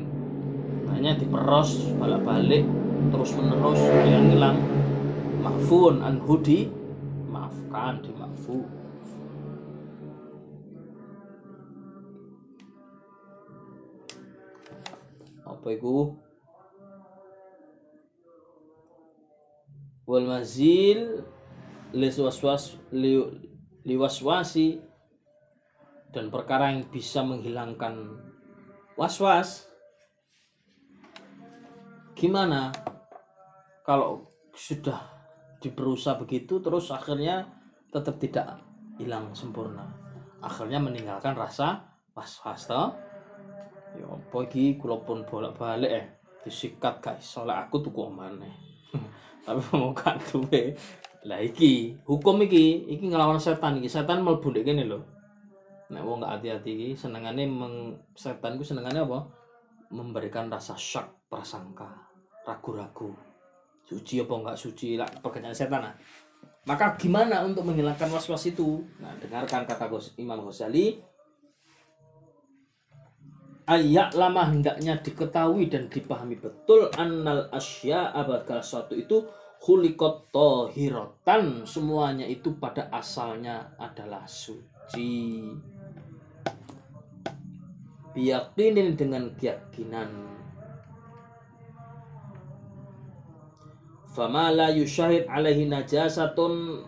Hanya 0.90 1.14
diperos 1.14 1.94
balik-balik 2.02 2.66
terus 3.10 3.32
menerus 3.34 3.82
yang 4.06 4.30
hilang. 4.30 4.58
Makfun 5.42 6.06
anhudi 6.06 6.70
maafkan 7.32 7.98
di 8.06 8.14
makfu 8.14 8.62
apa 15.62 15.78
itu? 15.78 16.18
Wal 20.10 20.26
mazil 20.26 21.22
liswaswas 21.94 22.82
li, 22.90 23.22
liwaswasi 23.86 24.82
dan 26.10 26.34
perkara 26.34 26.74
yang 26.74 26.90
bisa 26.90 27.22
menghilangkan 27.22 28.18
waswas. 28.98 29.70
Gimana 32.18 32.74
kalau 33.92 34.24
sudah 34.56 35.04
diberusaha 35.60 36.16
begitu 36.16 36.64
terus 36.64 36.96
akhirnya 36.96 37.44
tetap 37.92 38.16
tidak 38.24 38.64
hilang 38.96 39.36
sempurna. 39.36 39.84
Akhirnya 40.40 40.80
meninggalkan 40.80 41.36
rasa 41.36 41.92
was-was 42.16 42.72
ya 43.92 44.08
apa 44.08 44.38
iki? 44.48 44.80
Kula 44.80 45.04
pun 45.04 45.28
bolak-balik 45.28 45.92
eh. 45.92 46.06
Disikat 46.40 47.04
guys 47.04 47.28
soalnya 47.28 47.68
aku 47.68 47.84
tuh 47.84 47.92
kok 47.92 48.16
maneh. 48.16 48.56
Tapi 49.44 49.60
mau 49.76 49.92
duwe. 50.32 50.72
Lah 51.28 51.44
iki 51.44 52.00
hukum 52.08 52.48
iki 52.48 52.96
iki 52.96 53.12
ngelawan 53.12 53.44
setan 53.44 53.84
iki. 53.84 53.92
Setan 53.92 54.24
mlebu 54.24 54.56
ndek 54.56 54.72
kene 54.72 54.88
lho. 54.88 55.04
Nek 55.92 56.00
wong 56.08 56.24
gak 56.24 56.40
hati-hati 56.40 56.72
iki 56.72 56.88
senengane 56.96 57.44
meng 57.44 58.00
setan 58.16 58.56
ku 58.56 58.64
senengane 58.64 59.04
apa? 59.04 59.20
Memberikan 59.92 60.48
rasa 60.48 60.80
syak 60.80 61.28
prasangka 61.28 61.92
ragu-ragu 62.48 63.31
suci 63.92 64.24
apa 64.24 64.34
enggak 64.40 64.56
suci 64.56 64.96
lah 64.96 65.08
pekerjaan 65.20 65.52
setan 65.52 65.84
lah. 65.84 65.96
Maka 66.64 66.96
gimana 66.96 67.44
untuk 67.44 67.68
menghilangkan 67.68 68.08
was-was 68.08 68.48
itu? 68.48 68.80
Nah 69.04 69.12
dengarkan 69.20 69.68
kata 69.68 69.92
Imam 70.16 70.40
Ghazali. 70.48 71.04
Ayak 73.68 74.16
lama 74.16 74.48
hendaknya 74.52 75.00
diketahui 75.00 75.72
dan 75.72 75.88
dipahami 75.88 76.36
betul 76.40 76.92
annal 76.98 77.48
asya 77.56 78.12
bakal 78.26 78.60
suatu 78.60 78.98
itu 78.98 79.24
khuliqat 79.62 80.34
tohirotan 80.34 81.64
semuanya 81.64 82.26
itu 82.26 82.58
pada 82.58 82.90
asalnya 82.90 83.72
adalah 83.78 84.26
suci. 84.26 85.40
Biyakinin 88.12 89.00
dengan 89.00 89.32
keyakinan 89.40 90.10
fama 94.12 94.52
la 94.52 94.70
yusyahid 94.72 95.28
alaihi 95.28 95.68
najasatun. 95.72 96.84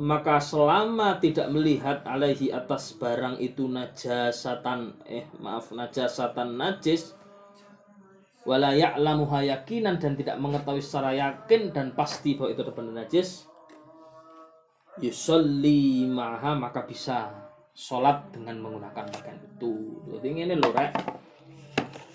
Maka 0.00 0.40
selama 0.40 1.20
tidak 1.20 1.52
melihat 1.52 2.00
alaihi 2.08 2.48
atas 2.48 2.96
barang 2.96 3.36
itu 3.36 3.68
najasatan 3.68 4.96
eh 5.04 5.28
maaf 5.36 5.76
najasatan 5.76 6.56
najis 6.56 7.12
wala 8.48 8.72
ya'lamuha 8.72 9.44
dan 9.68 10.16
tidak 10.16 10.40
mengetahui 10.40 10.80
secara 10.80 11.12
yakin 11.12 11.68
dan 11.76 11.92
pasti 11.92 12.32
bahwa 12.32 12.48
itu 12.48 12.72
benda 12.72 13.04
najis 13.04 13.44
yusolli 15.04 16.08
ma'ha 16.08 16.56
maka 16.56 16.80
bisa 16.88 17.28
sholat 17.76 18.32
dengan 18.32 18.60
menggunakan 18.60 19.04
pakaian 19.08 19.40
itu. 19.40 20.00
Jadi 20.12 20.28
ini 20.32 20.54
loh 20.56 20.72
rek. 20.72 20.92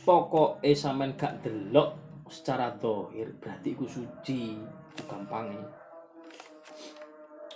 Pokoknya 0.05 0.69
sampean 0.77 1.17
gak 1.17 1.41
delok 1.41 2.04
secara 2.29 2.73
dohir 2.73 3.33
berarti 3.37 3.77
iku 3.77 3.85
suci 3.85 4.57
gampangnya. 5.05 5.61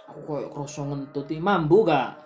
Aku 0.10 0.26
kayak 0.26 0.50
kroso 0.50 0.86
ngentut 0.90 1.30
mambu 1.38 1.86
gak? 1.86 2.18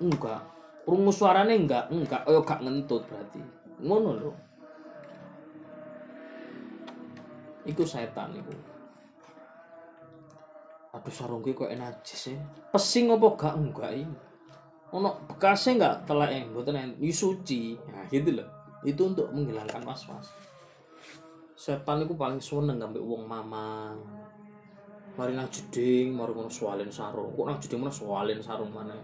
Enggak. 0.00 0.40
Rungu 0.84 1.12
suarane 1.14 1.56
enggak 1.56 1.88
enggak. 1.88 2.22
Oh 2.28 2.44
gak 2.44 2.60
ngentut 2.60 3.04
berarti. 3.08 3.40
Ngono 3.80 4.10
lho. 4.16 4.32
Iku 7.64 7.84
setan 7.88 8.36
iku. 8.36 8.52
Aduh 10.92 11.12
sarungku 11.12 11.56
kok 11.56 11.72
najis 11.72 12.36
ya 12.36 12.40
pesing 12.68 13.08
apa 13.12 13.28
gak? 13.36 13.54
Enggak 13.56 13.92
ini 13.96 14.16
ono 14.92 15.24
bekasnya 15.24 15.72
enggak? 15.80 15.96
Telek 16.04 16.52
mboten 16.52 17.00
suci. 17.08 17.80
Nah 17.88 18.04
gitu 18.12 18.36
loh 18.36 18.48
itu 18.82 18.98
untuk 18.98 19.30
menghilangkan 19.30 19.82
was-was 19.86 20.34
setan 21.62 22.02
iku 22.02 22.18
paling 22.18 22.42
seneng 22.42 22.82
ngambek 22.82 23.06
wong 23.06 23.22
mamang. 23.22 23.94
Mari 25.14 25.38
nang 25.38 25.46
jeding 25.46 26.10
mari 26.10 26.34
ngono 26.34 26.50
swalin 26.50 26.90
sarung. 26.90 27.30
Kok 27.38 27.46
nang 27.46 27.62
jeding 27.62 27.78
mana 27.78 27.94
swalin 27.94 28.42
sarung 28.42 28.74
mana 28.74 28.98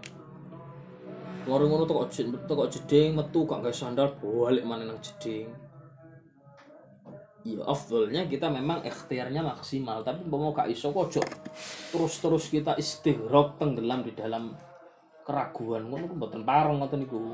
mari 1.47 1.65
ngono 1.65 1.87
teko 1.87 2.03
jeding 2.11 2.35
teko 2.43 2.67
jeding 2.67 3.15
metu 3.15 3.47
gak 3.47 3.63
gawe 3.63 3.71
sandal 3.71 4.11
balik 4.19 4.67
mana 4.67 4.83
nang 4.83 4.99
jeding. 4.99 5.47
Ya 7.47 7.63
afdolnya 7.63 8.27
kita 8.27 8.51
memang 8.51 8.83
ikhtiarnya 8.83 9.39
maksimal 9.39 10.03
tapi 10.03 10.27
mau 10.27 10.51
gak 10.51 10.67
iso 10.67 10.91
kok 10.91 11.23
terus-terus 11.95 12.51
kita 12.51 12.75
istighraq 12.75 13.55
tenggelam 13.55 14.03
di 14.03 14.11
dalam 14.11 14.51
keraguan. 15.23 15.87
Ngono 15.87 16.11
ku 16.11 16.15
mboten 16.19 16.43
pareng 16.43 16.83
ngoten 16.83 17.07
niku. 17.07 17.31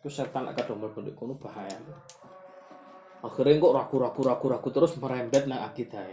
Iku 0.00 0.08
setan 0.08 0.48
agak 0.48 0.72
domel 0.72 0.88
bendik 0.96 1.12
kono 1.12 1.36
bahaya 1.36 1.76
akhirnya 3.20 3.60
kok 3.60 3.74
ragu-ragu 3.76 4.20
ragu-ragu 4.24 4.68
terus 4.72 4.96
merembet 4.96 5.44
nang 5.44 5.64
akidah 5.68 6.04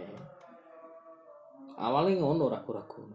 awalnya 1.78 2.18
ngono 2.18 2.50
ragu-ragu. 2.50 3.06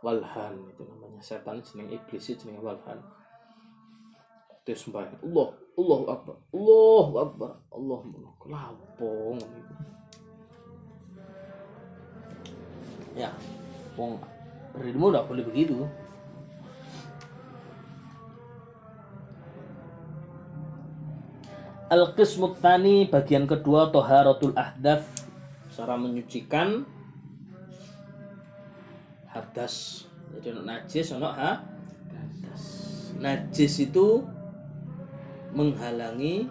Walhan 0.00 0.56
itu 0.72 0.80
namanya. 0.88 1.20
Setan 1.20 1.60
jeneng 1.60 1.92
iblis 1.92 2.24
itu 2.32 2.48
jeneng 2.48 2.64
walhan. 2.64 3.04
Terus 4.64 4.88
sembahyang 4.88 5.20
Allah 5.20 5.48
Allah 5.76 5.98
akbar 6.16 6.36
Allah 6.56 7.08
akbar. 7.28 7.52
Allah 7.68 8.00
lapo 8.48 9.36
ngono 9.36 9.44
iku 9.44 9.74
ya 13.14 13.30
wong 13.98 14.16
berilmu 14.74 15.10
udah 15.10 15.26
boleh 15.26 15.44
begitu 15.44 15.82
Al-qismu 21.90 22.54
tani 22.62 23.10
bagian 23.10 23.50
kedua 23.50 23.90
toharatul 23.90 24.54
ahdaf. 24.54 25.02
Cara 25.74 25.98
menyucikan. 25.98 26.86
Hadas. 29.26 30.06
Jadi 30.30 30.54
najis 30.62 31.10
ono 31.10 31.34
ha? 31.34 31.66
Najis 33.18 33.90
itu 33.90 34.22
menghalangi 35.50 36.46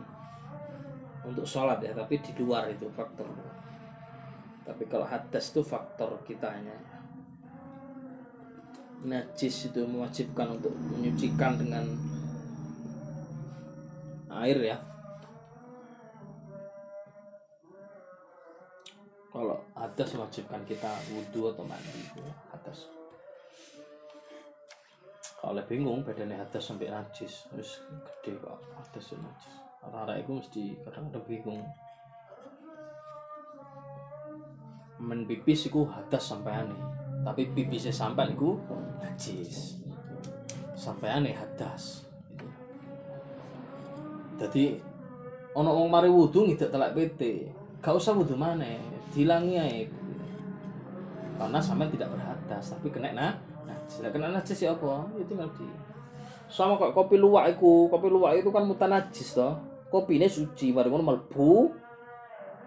untuk 1.23 1.47
sholat 1.47 1.79
ya 1.87 1.95
tapi 1.95 2.19
di 2.19 2.35
luar 2.35 2.67
itu 2.67 2.91
faktor. 2.91 3.31
Tapi 4.67 4.83
kalau 4.91 5.07
hadas 5.07 5.55
itu 5.55 5.63
faktor 5.63 6.19
kitanya. 6.27 6.75
Najis 9.07 9.71
itu 9.71 9.87
mewajibkan 9.87 10.59
untuk 10.59 10.75
menyucikan 10.75 11.55
dengan 11.55 11.87
air 14.27 14.59
ya 14.59 14.88
kalau 19.29 19.57
hadas 19.77 20.09
mewajibkan 20.17 20.61
kita 20.65 20.89
wudhu 21.13 21.53
atau 21.53 21.63
mandi 21.65 22.01
hadas 22.49 22.89
kalau 25.39 25.63
bingung 25.71 26.03
badannya 26.03 26.35
hadas 26.35 26.67
sampai 26.67 26.91
najis. 26.91 27.47
Terus 27.47 27.79
gede 27.87 28.35
kok 28.43 28.59
hadas 28.75 29.05
dan 29.07 29.23
najis. 29.23 29.55
Orang-orang 29.87 30.19
itu 30.19 30.31
mesti 30.35 30.63
kadang-kadang 30.83 31.25
bingung. 31.31 31.63
Men 34.99 35.23
pipis 35.23 35.71
itu 35.71 35.87
hadas 35.87 36.27
sampai 36.27 36.59
aneh. 36.59 36.81
Tapi 37.23 37.55
pipisnya 37.55 37.95
sampai 37.95 38.35
itu 38.35 38.59
najis. 38.99 39.79
Sampai 40.75 41.07
aneh 41.07 41.31
hadas 41.31 42.09
jadi 44.39 44.79
ono 45.51 45.75
wong 45.75 45.91
mari 45.91 46.07
wudhu 46.07 46.47
ngidak 46.47 46.71
telak 46.71 46.95
PT 46.95 47.51
gak 47.79 47.95
usah 47.95 48.11
wudhu 48.11 48.35
mana 48.35 48.67
dilangi 49.15 49.55
aja 49.55 49.87
karena 51.39 51.59
sampai 51.63 51.87
tidak 51.87 52.11
berhadas 52.11 52.75
tapi 52.75 52.91
kena 52.91 53.15
nah 53.15 53.31
kena 53.97 54.29
najis 54.29 54.61
ya 54.61 54.77
apa? 54.77 55.07
Ya 55.17 55.25
tinggal 55.25 55.49
di 55.57 55.65
sama 56.49 56.77
kok 56.77 56.93
kopi 56.93 57.17
luwak 57.17 57.57
itu 57.57 57.89
kopi 57.89 58.07
luwak 58.09 58.37
itu 58.37 58.49
kan 58.53 58.65
mutan 58.65 58.93
najis 58.93 59.33
toh. 59.33 59.57
Kopi 59.89 60.21
ini 60.21 60.29
suci 60.29 60.69
mari 60.69 60.89
ngono 60.89 61.01
melbu 61.01 61.53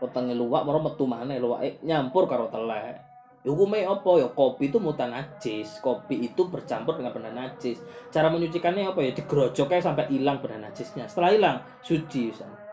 wetenge 0.03 0.35
luwak 0.35 0.66
maro 0.66 0.83
metu 0.83 1.07
maneh. 1.07 1.38
Luwake 1.38 1.83
nyampur 1.87 2.27
karo 2.27 2.51
telek. 2.51 2.98
Hukumnya 3.42 3.90
apa? 3.90 4.22
Ya 4.22 4.29
kopi 4.31 4.70
itu 4.70 4.79
mutan 4.79 5.11
najis 5.11 5.83
kopi 5.83 6.31
itu 6.31 6.46
bercampur 6.46 6.98
dengan 6.98 7.14
benda 7.14 7.31
najis. 7.35 7.83
Cara 8.11 8.31
menyucikannya 8.31 8.90
apa 8.94 9.03
ya? 9.03 9.11
Digerojoknya 9.14 9.83
sampai 9.83 10.11
hilang 10.14 10.38
benda 10.42 10.70
najisnya. 10.70 11.07
Setelah 11.11 11.31
hilang 11.35 11.57
suci 11.83 12.31
misalnya 12.31 12.72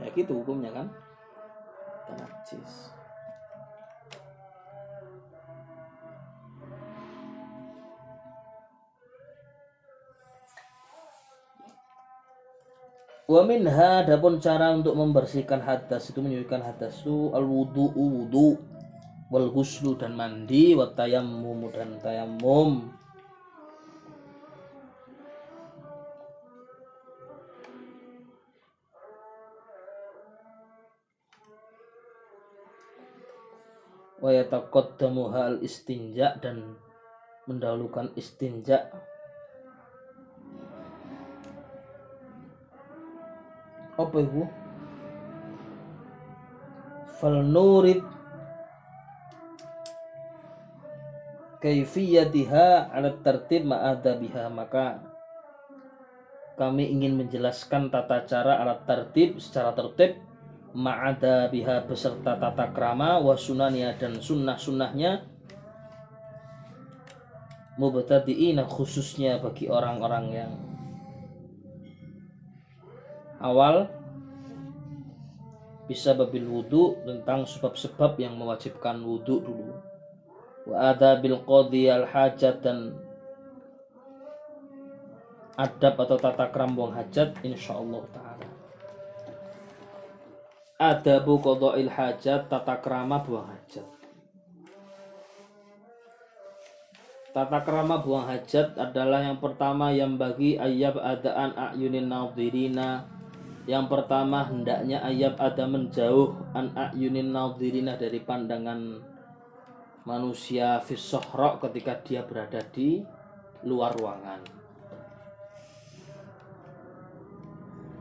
ya 0.00 0.08
gitu 0.12 0.44
hukumnya 0.44 0.72
kan. 0.72 0.86
Mutan 2.06 2.22
najis 2.22 2.74
Wa 13.26 13.42
minha 13.42 14.06
adapun 14.06 14.38
cara 14.38 14.70
untuk 14.70 14.94
membersihkan 14.94 15.58
hadas 15.58 16.14
itu 16.14 16.22
menyucikan 16.22 16.62
hadas 16.62 17.02
itu 17.02 17.34
al 17.34 17.42
wudu 17.42 17.90
wudu 17.90 18.54
wal 19.34 19.50
ghuslu 19.50 19.98
dan 19.98 20.14
mandi 20.14 20.78
wa 20.78 20.94
tayammum 20.94 21.66
dan 21.74 21.98
tayammum 21.98 22.94
wa 34.26 34.34
yataqaddamu 34.34 35.30
hal 35.30 35.62
istinja 35.62 36.34
dan 36.42 36.74
mendahulukan 37.46 38.10
istinja. 38.18 38.90
Apa 43.94 44.18
itu 44.18 44.42
fal 47.22 47.38
nurid 47.46 48.02
kaifiyatiha 51.62 52.90
ala 52.90 53.14
tertib 53.22 53.62
ma'adabiha 53.62 54.50
maka 54.50 55.06
kami 56.58 56.90
ingin 56.90 57.14
menjelaskan 57.14 57.94
tata 57.94 58.26
cara 58.26 58.58
alat 58.58 58.82
tertib 58.90 59.38
secara 59.38 59.70
tertib 59.70 60.25
ma'adabiha 60.76 61.88
beserta 61.88 62.36
tata 62.36 62.68
krama 62.76 63.16
wa 63.16 63.32
sunania 63.32 63.96
dan 63.96 64.20
sunnah-sunnahnya. 64.20 65.24
Mubtadi'ina 67.80 68.68
khususnya 68.68 69.40
bagi 69.40 69.72
orang-orang 69.72 70.26
yang 70.32 70.52
awal. 73.40 73.88
Bisa 75.86 76.18
babil 76.18 76.42
wudhu 76.42 76.98
tentang 77.06 77.46
sebab-sebab 77.46 78.18
yang 78.18 78.34
mewajibkan 78.34 79.00
wudhu 79.00 79.38
dulu. 79.38 79.70
Wa 80.66 80.92
adabil 80.92 81.38
qadi 81.46 81.88
al 81.88 82.10
hajat 82.10 82.58
dan 82.58 83.06
adab 85.56 85.96
atau 86.04 86.20
tata 86.20 86.52
kram 86.52 86.76
buang 86.76 86.92
hajat 86.92 87.32
insyaallah 87.40 88.04
taala 88.12 88.45
adabu 90.76 91.40
qada'il 91.40 91.88
hajat 91.88 92.52
tata 92.52 92.76
krama 92.80 93.20
buang 93.24 93.48
hajat 93.48 93.86
Tata 97.36 97.60
krama 97.60 98.00
buang 98.00 98.24
hajat 98.24 98.80
adalah 98.80 99.20
yang 99.20 99.36
pertama 99.36 99.92
yang 99.92 100.16
bagi 100.16 100.56
ayab 100.56 100.96
adaan 100.96 101.52
ayunin 101.52 102.08
nadhirina 102.08 103.04
yang 103.68 103.92
pertama 103.92 104.40
hendaknya 104.48 105.04
ayab 105.04 105.36
ada 105.36 105.68
menjauh 105.68 106.32
an 106.56 106.72
ayunin 106.72 107.36
nadhirina 107.36 108.00
dari 108.00 108.24
pandangan 108.24 109.04
manusia 110.06 110.80
fisohrok 110.80 111.66
ketika 111.68 111.98
dia 112.00 112.22
berada 112.22 112.62
di 112.72 113.02
luar 113.66 113.92
ruangan. 113.98 114.40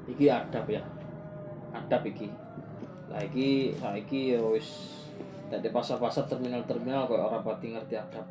Iki 0.06 0.26
adab 0.30 0.70
ya. 0.70 0.86
Adab 1.74 2.06
iki. 2.06 2.30
Lah 3.16 3.24
iki 3.24 3.72
saiki 3.72 4.36
ya 4.36 4.44
wis 4.44 4.68
dadi 5.48 5.72
pasar-pasar 5.72 6.28
terminal-terminal 6.28 7.08
kok 7.08 7.16
ora 7.16 7.40
pati 7.40 7.72
ngerti 7.72 7.96
adab. 7.96 8.28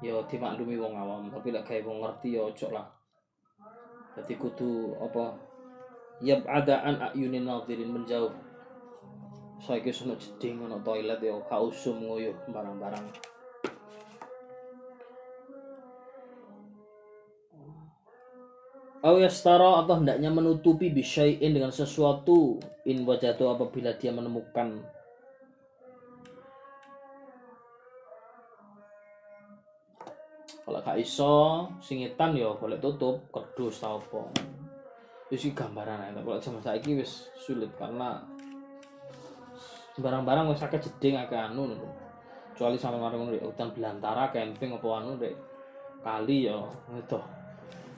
Ya 0.00 0.16
dimaklumi 0.24 0.80
wong 0.80 0.96
awam, 0.96 1.28
tapi 1.28 1.52
lek 1.52 1.68
gawe 1.68 1.84
wong 1.84 2.00
ngerti 2.00 2.40
ya 2.40 2.48
ojo 2.48 2.72
lah. 2.72 2.88
Jadi 4.16 4.40
kudu 4.40 4.96
apa 4.96 5.36
yab'ada 6.24 6.80
an 6.80 6.96
ayunin 7.12 7.44
nadhirin 7.44 7.92
menjauh 7.92 8.32
saiki 9.60 9.92
sono 9.92 10.16
jeding 10.16 10.64
ono 10.64 10.80
toilet 10.80 11.20
ya 11.20 11.36
gak 11.36 11.60
usum 11.60 12.00
nguyuh 12.00 12.32
barang-barang 12.48 13.04
Aw 19.00 19.16
yastara 19.16 19.80
atau 19.80 19.96
hendaknya 19.96 20.28
menutupi 20.28 20.92
bisyai'in 20.92 21.56
dengan 21.56 21.72
sesuatu 21.72 22.60
in 22.84 23.08
wajatu 23.08 23.48
apabila 23.48 23.96
dia 23.96 24.12
menemukan. 24.12 24.76
Kalau 30.60 30.80
gak 30.84 31.00
iso 31.00 31.64
singitan 31.80 32.36
ya 32.36 32.52
boleh 32.52 32.76
tutup 32.76 33.24
kerdus 33.32 33.80
tau 33.80 34.04
apa. 34.04 34.36
Itu 35.32 35.48
sih 35.48 35.52
gambaran 35.56 36.12
aja 36.12 36.20
kalau 36.20 36.36
zaman 36.36 36.60
saiki 36.60 37.00
wis 37.00 37.32
sulit 37.40 37.72
karena 37.80 38.20
barang-barang 39.96 40.52
wis 40.52 40.60
akeh 40.60 40.76
jeding 40.76 41.16
akeh 41.16 41.40
anu 41.40 41.72
kecuali 42.52 42.76
kemarin 42.76 43.32
di 43.32 43.40
hutan 43.40 43.72
belantara 43.72 44.28
camping 44.28 44.76
apa 44.76 44.88
anu 45.00 45.16
dek 45.16 45.32
kali 46.04 46.52
ya 46.52 46.60
ngedoh 46.92 47.39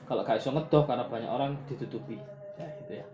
kalau 0.03 0.21
gak 0.23 0.39
iso 0.39 0.51
ngedoh 0.51 0.83
karena 0.83 1.05
banyak 1.07 1.31
orang 1.31 1.51
ditutupi. 1.67 2.19
Ya 2.59 2.67
gitu 2.83 2.93
ya. 2.99 3.05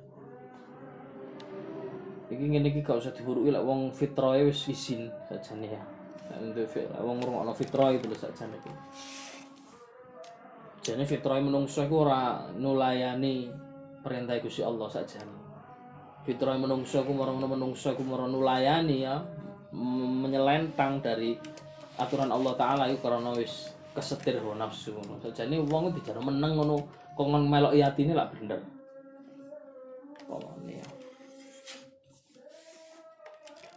Iki 2.29 2.45
ngene 2.45 2.67
iki 2.69 2.81
gak 2.85 3.01
usah 3.01 3.13
diburuki 3.13 3.49
lek 3.49 3.65
wong 3.65 3.93
fitrahe 3.93 4.45
wis 4.45 4.69
izin 4.69 5.09
sajane 5.29 5.67
ya. 5.69 5.83
Nek 6.29 6.53
untuk 6.53 6.69
wong 7.01 7.15
ngrungokno 7.21 7.53
fitrah 7.57 7.89
itu 7.93 8.05
lho 8.05 8.17
sajane 8.17 8.55
iki. 8.57 8.71
Jane 10.79 11.03
fitrahe 11.05 11.41
menungso 11.41 11.85
iku 11.85 12.07
ora 12.07 12.49
nulayani 12.55 13.51
perintah 13.99 14.39
Gusti 14.39 14.63
Allah 14.63 14.87
sajane 14.87 15.39
fitrahe 16.29 16.61
menungso 16.61 17.01
iku 17.01 17.11
marang 17.15 17.41
menungso 17.41 17.89
iku 17.95 18.03
marang 18.03 18.29
nulayani 18.29 18.97
ya 19.01 19.17
menyelentang 19.73 21.01
dari 21.01 21.33
aturan 21.97 22.29
Allah 22.29 22.53
taala 22.53 22.85
iku 22.91 23.09
karena 23.09 23.33
wis 23.33 23.73
kesetir 23.99 24.39
hawa 24.39 24.55
nafsu 24.55 24.95
ngono. 24.95 25.19
Sajane 25.21 25.61
wong 25.67 25.91
iku 25.91 26.01
dijare 26.01 26.19
meneng 26.23 26.55
ngono 26.55 26.75
kok 27.13 27.27
melok 27.27 27.75
atine 27.75 28.15
lak 28.15 28.31
bener. 28.33 28.59
Pokoknya. 30.25 30.79
Ya 30.79 30.99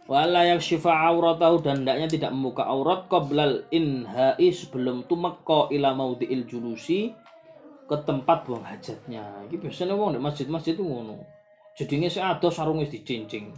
wala 0.03 0.43
yakshifa 0.43 0.91
auratahu 0.91 1.63
dan 1.63 1.83
hendaknya 1.83 2.07
tidak 2.11 2.31
membuka 2.35 2.67
aurat 2.67 3.07
qoblal 3.07 3.63
inhai 3.71 4.51
sebelum 4.51 5.07
tumekko 5.07 5.71
ila 5.71 5.95
maudhi'il 5.95 6.43
julusi 6.43 7.15
ke 7.87 7.95
tempat 8.03 8.43
buang 8.43 8.67
hajatnya. 8.67 9.47
Iki 9.47 9.63
biasanya 9.63 9.95
wong 9.95 10.15
di 10.15 10.19
masjid-masjid 10.19 10.75
itu 10.75 10.83
ngono. 10.83 11.23
Jedinge 11.73 12.11
sik 12.11 12.23
ado 12.23 12.51
sarung 12.51 12.83
wis 12.83 12.91
dicincing 12.91 13.49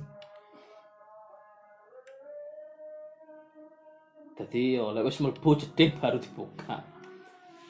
Dadi 4.35 4.75
ya 4.75 4.91
lek 4.91 5.07
wis 5.07 5.23
mlebu 5.23 5.55
jeding 5.55 5.95
baru 5.95 6.19
dibuka. 6.19 6.83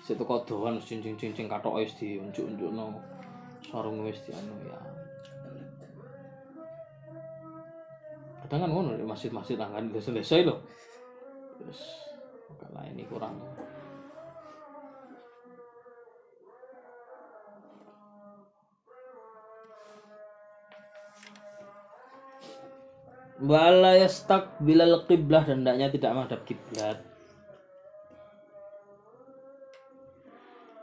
Sik 0.01 0.17
teko 0.17 0.41
doan 0.49 0.81
wis 0.81 0.89
cincing-cincing 0.89 1.45
katoke 1.45 1.85
wis 1.85 1.93
diunjuk-unjukno. 2.01 2.97
Sarung 3.69 4.01
wis 4.01 4.17
dianu 4.25 4.55
ya. 4.65 4.79
Kadang 8.45 8.65
kan 8.65 8.69
ngono 8.69 8.97
masjid-masjid 9.05 9.57
langgan 9.57 9.89
desa-desa 9.93 10.41
lho. 10.41 10.57
Terus 11.61 11.81
kalau 12.57 12.81
ini 12.85 13.05
kurang 13.09 13.37
wala 23.41 23.99
yastaqbilal 23.99 25.03
qiblah 25.09 25.43
dan 25.43 25.63
hendaknya 25.63 25.91
tidak 25.91 26.11
menghadap 26.15 26.41
kiblat. 26.47 26.97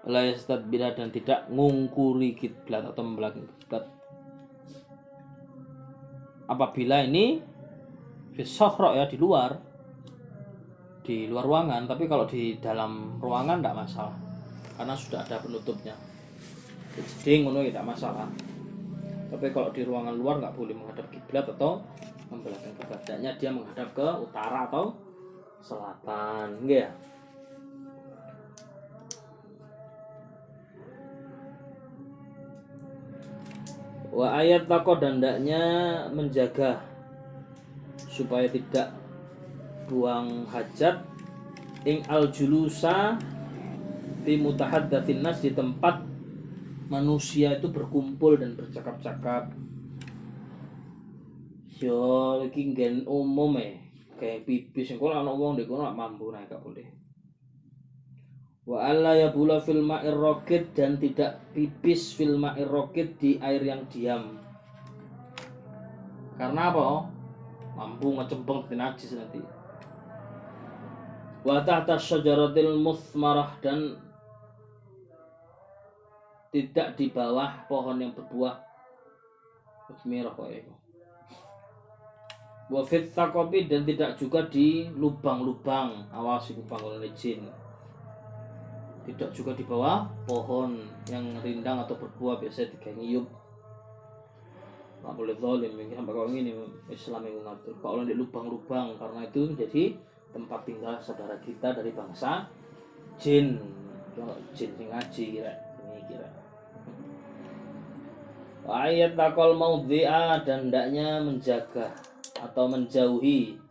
Wala 0.04 0.20
yastaqbilah 0.28 0.90
dan 0.98 1.08
tidak 1.14 1.48
ngungkuri 1.48 2.36
kiblat 2.36 2.84
atau 2.84 3.02
membelakangi 3.06 3.48
kiblat. 3.62 3.84
Apabila 6.50 7.00
ini 7.06 7.40
fisohro 8.36 8.92
ya 8.92 9.08
di 9.08 9.16
luar 9.16 9.56
di 11.02 11.26
luar 11.26 11.44
ruangan 11.44 11.82
tapi 11.88 12.06
kalau 12.06 12.24
di 12.28 12.56
dalam 12.62 13.18
ruangan 13.18 13.58
tidak 13.58 13.78
masalah 13.84 14.16
karena 14.76 14.94
sudah 14.96 15.24
ada 15.24 15.40
penutupnya. 15.40 15.96
Jadi 16.92 17.40
ngono 17.40 17.64
ya 17.64 17.72
tidak 17.72 17.96
masalah. 17.96 18.28
Tapi 19.32 19.48
kalau 19.48 19.72
di 19.72 19.80
ruangan 19.80 20.12
luar 20.12 20.44
nggak 20.44 20.52
boleh 20.52 20.76
menghadap 20.76 21.08
kiblat 21.08 21.48
atau 21.48 21.80
kiblat 22.40 22.61
Hendaknya 23.05 23.31
dia 23.37 23.51
menghadap 23.53 23.88
ke 23.92 24.09
utara 24.25 24.64
atau 24.71 24.97
selatan. 25.61 26.64
Enggak 26.64 26.88
ya? 26.88 26.92
Wa 34.12 34.45
ayat 34.45 34.68
tako 34.68 35.01
dan 35.01 35.16
hendaknya 35.16 35.62
menjaga 36.12 36.85
supaya 38.12 38.45
tidak 38.49 38.92
buang 39.88 40.45
hajat. 40.53 41.01
Ing 41.88 42.05
al 42.07 42.29
julusa 42.29 43.16
fi 44.23 44.38
mutahaddatsin 44.38 45.25
nas 45.25 45.40
di 45.40 45.51
tempat 45.57 46.05
manusia 46.92 47.57
itu 47.57 47.73
berkumpul 47.73 48.37
dan 48.37 48.53
bercakap-cakap 48.53 49.49
yo 51.83 52.38
iki 52.47 52.71
nggen 52.71 53.05
umum 53.11 53.59
e. 53.59 53.83
Kayak 54.23 54.47
pipis 54.47 54.95
engko 54.95 55.11
ana 55.11 55.35
wong 55.35 55.59
ndek 55.59 55.66
kono 55.66 55.90
mampu 55.90 56.31
nek 56.31 56.47
gak 56.47 56.62
boleh. 56.62 56.87
Wa 58.62 58.87
alla 58.87 59.18
yabula 59.18 59.59
fil 59.59 59.83
ma'ir 59.83 60.14
raqid 60.14 60.71
dan 60.79 60.95
tidak 61.03 61.42
pipis 61.51 62.14
fil 62.14 62.38
ma'ir 62.38 62.71
raqid 62.71 63.18
di 63.18 63.35
air 63.42 63.59
yang 63.66 63.83
diam. 63.90 64.38
Karena 66.38 66.71
apa? 66.71 67.11
Mampu 67.75 68.14
ngecempeng 68.14 68.71
najis 68.71 69.18
nanti. 69.18 69.42
Wa 71.42 71.66
tahta 71.66 71.99
syajaratil 71.99 72.79
muthmarah 72.79 73.59
dan 73.59 73.99
tidak 76.55 76.95
di 76.95 77.11
bawah 77.11 77.66
pohon 77.66 77.99
yang 77.99 78.14
berbuah. 78.14 78.62
Muthmirah 79.90 80.31
kok 80.38 80.47
ya 80.47 80.62
itu 80.62 80.82
wa 82.72 82.80
fit 82.80 83.12
taqabi 83.12 83.68
dan 83.68 83.85
tidak 83.85 84.16
juga 84.16 84.48
di 84.48 84.88
lubang-lubang. 84.96 86.08
Awas 86.08 86.48
lubang 86.56 86.80
oleh 86.80 87.12
jin 87.12 87.44
tidak 89.02 89.35
juga 89.35 89.52
di 89.58 89.66
bawah 89.66 90.06
pohon 90.30 90.78
yang 91.11 91.26
rindang 91.42 91.82
atau 91.82 91.98
berbuah 91.98 92.38
biasa 92.38 92.70
diganyiyup 92.78 93.26
nggak 95.02 95.18
boleh 95.18 95.35
zalim 95.35 95.74
ini 95.82 95.98
sampai 95.98 96.14
kalau 96.14 96.30
ini 96.30 96.54
Islam 96.87 97.26
yang 97.26 97.42
mengatur. 97.42 97.74
Kalau 97.82 98.06
di 98.06 98.14
lubang-lubang 98.14 98.94
karena 98.94 99.26
itu 99.26 99.50
menjadi 99.50 99.85
tempat 100.30 100.62
tinggal 100.62 100.94
saudara 101.02 101.35
kita 101.42 101.74
dari 101.74 101.90
bangsa 101.90 102.46
jin. 103.18 103.58
Kalau 104.14 104.38
jin 104.54 104.70
ngaji 104.78 105.24
kira 105.35 105.52
ini 105.82 106.00
kira 106.06 106.28
ayat 108.62 109.18
takol 109.18 109.58
maudhi'a 109.58 110.46
dan 110.46 110.70
hendaknya 110.70 111.18
menjaga 111.18 111.90
atau 112.42 112.66
menjauhi 112.66 113.62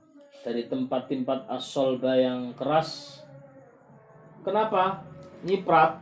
dari 0.42 0.66
tempat-tempat 0.66 1.52
asolba 1.52 2.16
yang 2.16 2.56
keras. 2.56 3.22
Kenapa? 4.42 5.04
Nyiprat. 5.44 6.02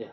Ya. 0.00 0.10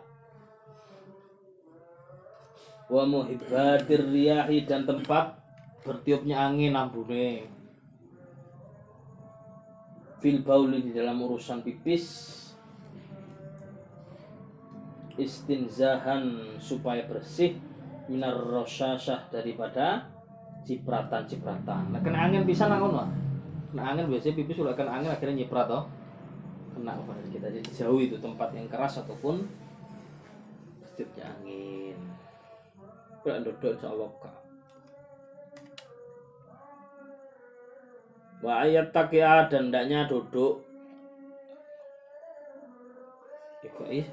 Wa 2.92 3.08
muhibbatir 3.08 4.04
riyahi 4.04 4.68
dan 4.68 4.86
tempat 4.86 5.40
bertiupnya 5.82 6.38
angin 6.52 6.76
ambune. 6.76 7.48
Fil 10.22 10.44
bauli 10.44 10.86
di 10.86 10.92
dalam 10.92 11.18
urusan 11.24 11.64
pipis. 11.64 12.36
Istinzahan 15.18 16.54
supaya 16.62 17.02
bersih 17.10 17.58
minar 18.08 18.36
rosyasah 18.36 19.32
daripada 19.32 20.08
cipratan-cipratan. 20.64 21.96
Nah, 21.96 22.02
kena 22.04 22.28
angin 22.28 22.44
bisa 22.44 22.68
nang 22.68 22.84
ngono. 22.84 23.08
Kena 23.72 23.96
angin 23.96 24.08
biasanya 24.12 24.36
pipis 24.40 24.60
udah 24.64 24.76
kena 24.76 25.00
angin 25.00 25.12
akhirnya 25.12 25.44
nyiprat 25.44 25.68
toh. 25.68 25.84
Kena 26.76 26.96
kepada 26.96 27.22
kita 27.28 27.48
jadi 27.52 27.70
jauh 27.72 28.00
itu 28.00 28.16
tempat 28.20 28.52
yang 28.56 28.68
keras 28.68 29.00
ataupun 29.04 29.44
setiapnya 30.84 31.30
angin. 31.40 31.98
Dodok 33.28 33.76
insya 33.76 33.92
Allah 33.92 34.08
kak 34.24 34.48
wa 38.40 38.64
ayat 38.64 38.94
takia 38.96 39.52
dan 39.52 39.68
hendaknya 39.68 40.08
duduk. 40.08 40.64
Kok 43.68 43.92
iya 43.92 44.08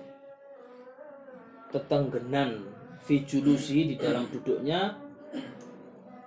tetenggenan 1.71 2.74
fi 3.05 3.21
julusi 3.29 3.93
di 3.93 3.95
dalam 4.01 4.25
duduknya 4.33 4.97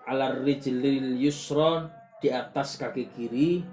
alar 0.05 0.45
rijlil 0.45 1.17
yusra 1.17 1.89
di 2.21 2.29
atas 2.29 2.77
kaki 2.77 3.09
kiri. 3.17 3.65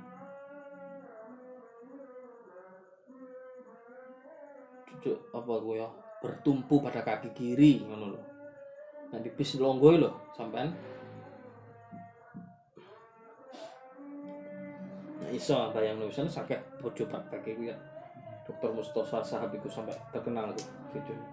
Cuk 5.04 5.20
apa 5.36 5.52
gue 5.60 5.76
ya? 5.84 5.88
Bertumpu 6.24 6.80
pada 6.80 7.04
kaki 7.04 7.36
kiri 7.36 7.84
ngono 7.84 8.16
lho. 8.16 8.20
Nah 9.12 9.20
di 9.20 9.28
bis 9.28 9.60
longgo 9.60 9.92
lho 9.92 10.10
sampean. 10.32 10.72
Nah 15.20 15.28
iso 15.28 15.68
bayang 15.76 16.00
nulisan 16.00 16.24
sakit 16.24 16.80
bojo 16.80 17.04
kaki 17.04 17.68
ya 17.68 17.76
Dokter 18.44 18.70
Mustafa 18.76 19.24
sahabiku 19.24 19.72
sampai 19.72 19.96
terkenal 20.12 20.52
tuh 20.52 20.68
videonya. 20.92 21.28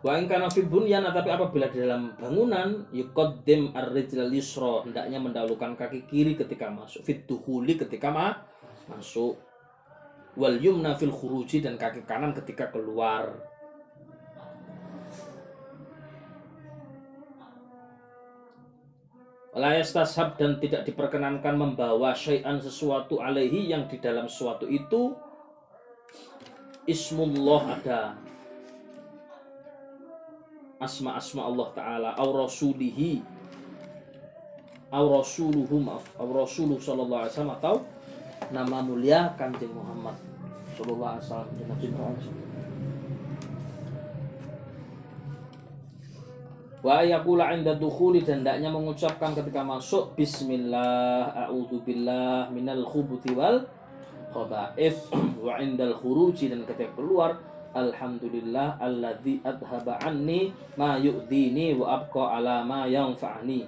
Wa 0.00 0.16
fil 0.52 0.68
bunyan 0.68 1.04
tapi 1.12 1.28
apabila 1.28 1.68
di 1.68 1.82
dalam 1.84 2.16
bangunan 2.16 2.88
yuqaddim 2.94 3.76
ar-rijlal 3.76 4.32
yusra 4.32 4.86
hendaknya 4.88 5.18
mendahulukan 5.20 5.76
kaki 5.76 6.08
kiri 6.08 6.32
ketika 6.38 6.72
masuk 6.72 7.04
fit 7.04 7.28
dukhuli 7.28 7.76
ketika 7.76 8.08
ma 8.08 8.40
masuk 8.88 9.36
wal 10.36 10.56
yumna 10.56 10.94
fil 10.94 11.12
khuruji 11.12 11.64
dan 11.64 11.76
kaki 11.76 12.04
kanan 12.08 12.32
ketika 12.32 12.72
keluar. 12.72 13.36
Layas 19.56 19.88
tashab 19.88 20.36
dan 20.36 20.60
tidak 20.60 20.84
diperkenankan 20.84 21.56
membawa 21.56 22.12
syai'an 22.12 22.60
sesuatu 22.60 23.24
alaihi 23.24 23.72
yang 23.72 23.88
di 23.88 23.96
dalam 23.96 24.28
sesuatu 24.28 24.68
itu 24.68 25.16
ismullah 26.86 27.82
ada. 27.82 28.14
Asma-asma 30.78 31.44
Allah 31.44 31.68
Ta'ala. 31.74 32.08
Au 32.16 32.30
rasulihi. 32.32 33.22
Au 34.94 35.10
rasuluhu 35.18 35.82
maaf 35.82 36.06
au 36.14 36.30
rasuluh 36.30 36.78
sallallahu 36.78 37.26
alaihi 37.26 37.34
wasallam 37.34 37.58
atau 37.58 37.76
nama 38.54 38.78
mulia 38.86 39.34
kanjeng 39.34 39.74
Muhammad 39.74 40.14
sallallahu 40.78 41.10
alaihi 41.10 41.26
wasallam 41.26 41.50
dan 41.58 41.66
Nabi 41.74 41.86
Muhammad. 41.90 42.24
Wa 46.86 47.02
yaqula 47.02 47.50
inda 47.58 47.74
dukhuli 47.74 48.22
dan 48.22 48.46
hendaknya 48.46 48.70
mengucapkan 48.70 49.34
ketika 49.34 49.66
masuk 49.66 50.14
bismillah 50.14 51.34
a'udzubillah 51.34 52.54
minal 52.54 52.86
khubuthi 52.86 53.34
wal 53.34 53.66
khaba'ith 54.36 55.08
wa 55.40 55.56
indal 55.56 55.96
khuruji 55.96 56.52
dan 56.52 56.68
ketika 56.68 56.92
keluar 56.92 57.40
alhamdulillah 57.72 58.76
alladzi 58.76 59.40
adhaba 59.40 59.96
anni 60.04 60.52
ma 60.76 61.00
yu'dini 61.00 61.72
wa 61.76 62.00
abqa 62.00 62.36
ala 62.40 62.60
ma 62.64 62.84
yanfa'ni 62.84 63.64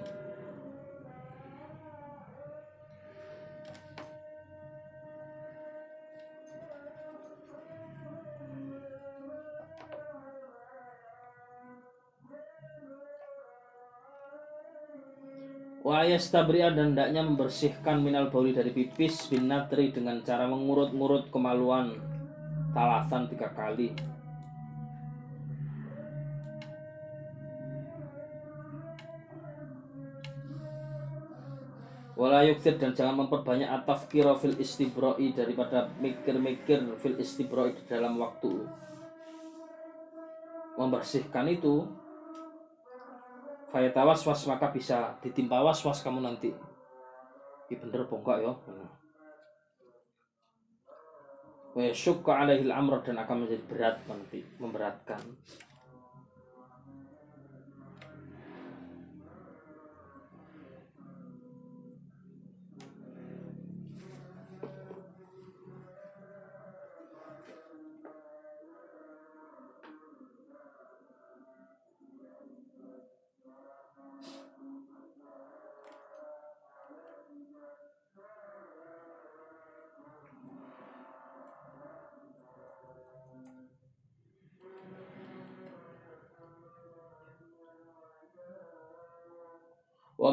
Wa 15.89 16.05
yastabri'a 16.05 16.69
dan 16.69 16.93
hendaknya 16.93 17.25
membersihkan 17.25 18.05
minal 18.05 18.29
bauli 18.29 18.53
dari 18.53 18.69
pipis 18.69 19.25
bin 19.25 19.49
natri 19.49 19.89
dengan 19.89 20.21
cara 20.21 20.45
mengurut-ngurut 20.45 21.33
kemaluan 21.33 21.97
talasan 22.77 23.25
tiga 23.25 23.49
kali. 23.57 23.97
Wala 32.13 32.45
yuktir 32.45 32.77
dan 32.77 32.93
jangan 32.93 33.25
memperbanyak 33.25 33.81
atafkira 33.81 34.37
fil 34.37 34.61
istibro'i 34.61 35.33
daripada 35.33 35.89
mikir-mikir 35.97 36.85
fil 37.01 37.17
istibro'i 37.17 37.73
dalam 37.89 38.21
waktu 38.21 38.61
membersihkan 40.77 41.49
itu 41.49 41.89
Fayata 43.69 44.01
was-was 44.01 44.49
maka 44.49 44.73
bisa 44.73 45.13
ditimpa 45.21 45.61
was-was 45.61 46.01
kamu 46.01 46.25
nanti. 46.25 46.49
Ini 47.69 47.75
bener 47.77 48.09
apa 48.09 48.15
enggak 48.17 48.37
ya? 48.41 48.53
Wa 51.77 51.85
syukka 51.93 52.33
alaihi 52.33 52.65
amr 52.65 53.05
dan 53.05 53.21
akan 53.21 53.45
menjadi 53.45 53.63
berat 53.69 53.97
nanti, 54.09 54.41
memberatkan. 54.57 55.21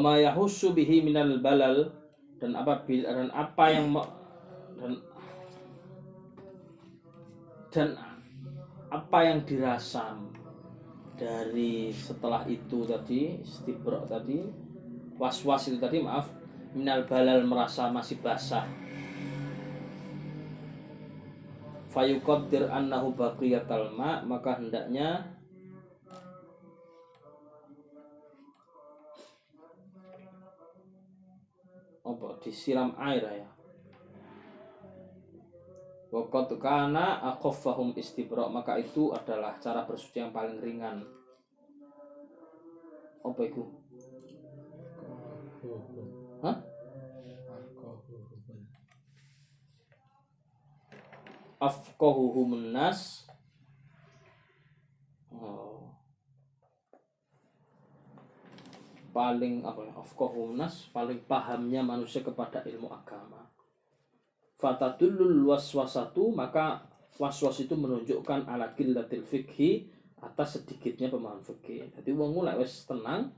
Ma 0.07 0.15
yahussu 0.15 0.71
bihi 0.71 1.03
minal 1.03 1.43
balal 1.43 1.91
dan 2.39 2.55
apa 2.55 2.87
dan 2.87 3.27
apa 3.35 3.65
yang 3.75 3.91
dan 4.79 4.91
dan 7.67 7.87
apa 8.87 9.19
yang 9.27 9.43
dirasa 9.43 10.15
dari 11.19 11.91
setelah 11.91 12.47
itu 12.47 12.87
tadi 12.87 13.43
istibro 13.43 14.07
tadi 14.07 14.47
was-was 15.19 15.67
itu 15.67 15.75
tadi 15.75 15.99
maaf 15.99 16.31
minal 16.71 17.03
balal 17.03 17.43
merasa 17.43 17.91
masih 17.91 18.23
basah. 18.23 18.63
Fayuqaddir 21.91 22.71
annahu 22.71 23.11
baqiyatal 23.11 23.91
ma 23.91 24.23
maka 24.23 24.55
hendaknya 24.55 25.35
apa 32.07 32.39
disiram 32.39 32.95
air 32.95 33.43
ya 33.43 33.49
Waktu 36.07 36.55
kana 36.55 37.19
akhafahum 37.35 37.91
istibra 37.99 38.47
maka 38.47 38.79
itu 38.79 39.11
adalah 39.11 39.59
cara 39.59 39.83
bersuci 39.83 40.23
yang 40.23 40.31
paling 40.31 40.63
ringan. 40.63 41.03
Apa 43.27 43.41
itu? 43.43 43.63
Hah? 46.39 46.57
Afqahuhum 51.57 52.71
nas 52.71 53.25
oh. 55.33 55.91
Paling 59.17 59.65
apa 59.65 59.81
ya 59.81 59.93
afqahuhum 59.97 60.61
nas 60.61 60.85
paling 60.93 61.17
pahamnya 61.25 61.81
manusia 61.81 62.21
kepada 62.21 62.61
ilmu 62.69 62.85
agama 62.93 63.49
fatadulul 64.61 65.49
waswasatu 65.49 66.29
maka 66.37 66.85
waswas 67.17 67.57
itu 67.61 67.73
menunjukkan 67.73 68.45
ala 68.45 68.77
qillatil 68.77 69.25
fikhi 69.25 69.89
atas 70.21 70.61
sedikitnya 70.61 71.13
pemahaman 71.13 71.45
fikih. 71.45 71.93
Jadi 71.93 72.09
wong 72.13 72.41
mulai 72.41 72.57
wis 72.57 72.85
tenang 72.89 73.29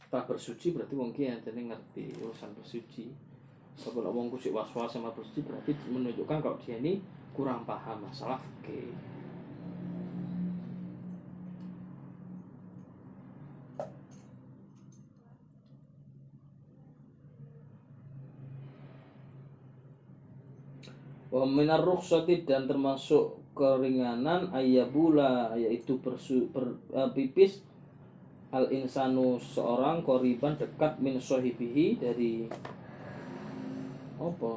setelah 0.00 0.24
bersuci 0.28 0.72
berarti 0.72 0.94
wong 0.96 1.12
ki 1.12 1.28
jadi 1.28 1.60
ngerti 1.60 2.16
urusan 2.20 2.56
bersuci. 2.56 3.12
Kalau 3.72 4.12
wong 4.12 4.28
kusik 4.28 4.52
was-was 4.52 4.92
sama 4.92 5.12
bersuci 5.16 5.44
berarti 5.44 5.72
menunjukkan 5.88 6.38
kalau 6.44 6.56
dia 6.60 6.76
ini 6.76 7.00
kurang 7.32 7.64
paham 7.64 8.04
masalah 8.04 8.40
fikih. 8.40 8.92
Wa 21.42 21.50
rukhsati 21.82 22.46
dan 22.46 22.70
termasuk 22.70 23.42
keringanan 23.58 24.54
ayabula 24.54 25.50
yaitu 25.58 25.98
bersu, 25.98 26.46
ber, 26.54 26.78
uh, 26.94 27.10
pipis. 27.10 27.66
Al 28.54 28.70
insanu 28.70 29.42
seorang 29.42 30.06
koriban 30.06 30.54
dekat 30.54 31.02
min 31.02 31.18
sohibihi 31.18 31.98
dari 31.98 32.46
apa? 34.22 34.52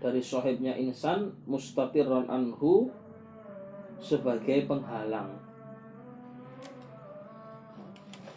Dari 0.00 0.22
sohibnya 0.24 0.78
insan 0.80 1.36
mustatirron 1.44 2.32
anhu 2.32 2.88
sebagai 4.00 4.64
penghalang. 4.64 5.36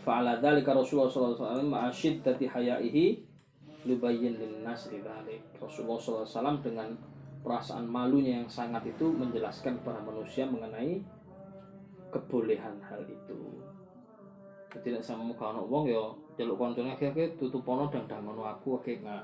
Fa'ala 0.04 0.42
dzalika 0.44 0.76
Rasulullah 0.76 1.08
sallallahu 1.08 1.32
alaihi 1.32 1.48
wasallam 1.48 1.72
ma'asyiddati 1.72 2.46
hayaihi 2.50 3.27
lubayyin 3.86 4.40
linnas 4.40 4.90
dzalik 4.90 5.44
Rasulullah 5.62 6.02
SAW 6.02 6.64
dengan 6.64 6.98
perasaan 7.46 7.86
malunya 7.88 8.42
yang 8.42 8.50
sangat 8.50 8.84
itu 8.90 9.08
menjelaskan 9.08 9.80
para 9.86 10.02
manusia 10.02 10.44
mengenai 10.44 11.00
kebolehan 12.12 12.76
hal 12.84 13.00
itu. 13.08 13.62
Tidak 14.68 15.02
sama 15.02 15.24
muka 15.24 15.56
anak 15.56 15.66
wong 15.66 15.88
ya 15.90 16.04
jaluk 16.38 16.60
koncone 16.60 16.94
akhirnya 16.94 17.26
tutup 17.40 17.64
pono 17.64 17.88
dan 17.88 18.04
dangono 18.06 18.44
aku 18.44 18.78
akhirnya 18.82 19.24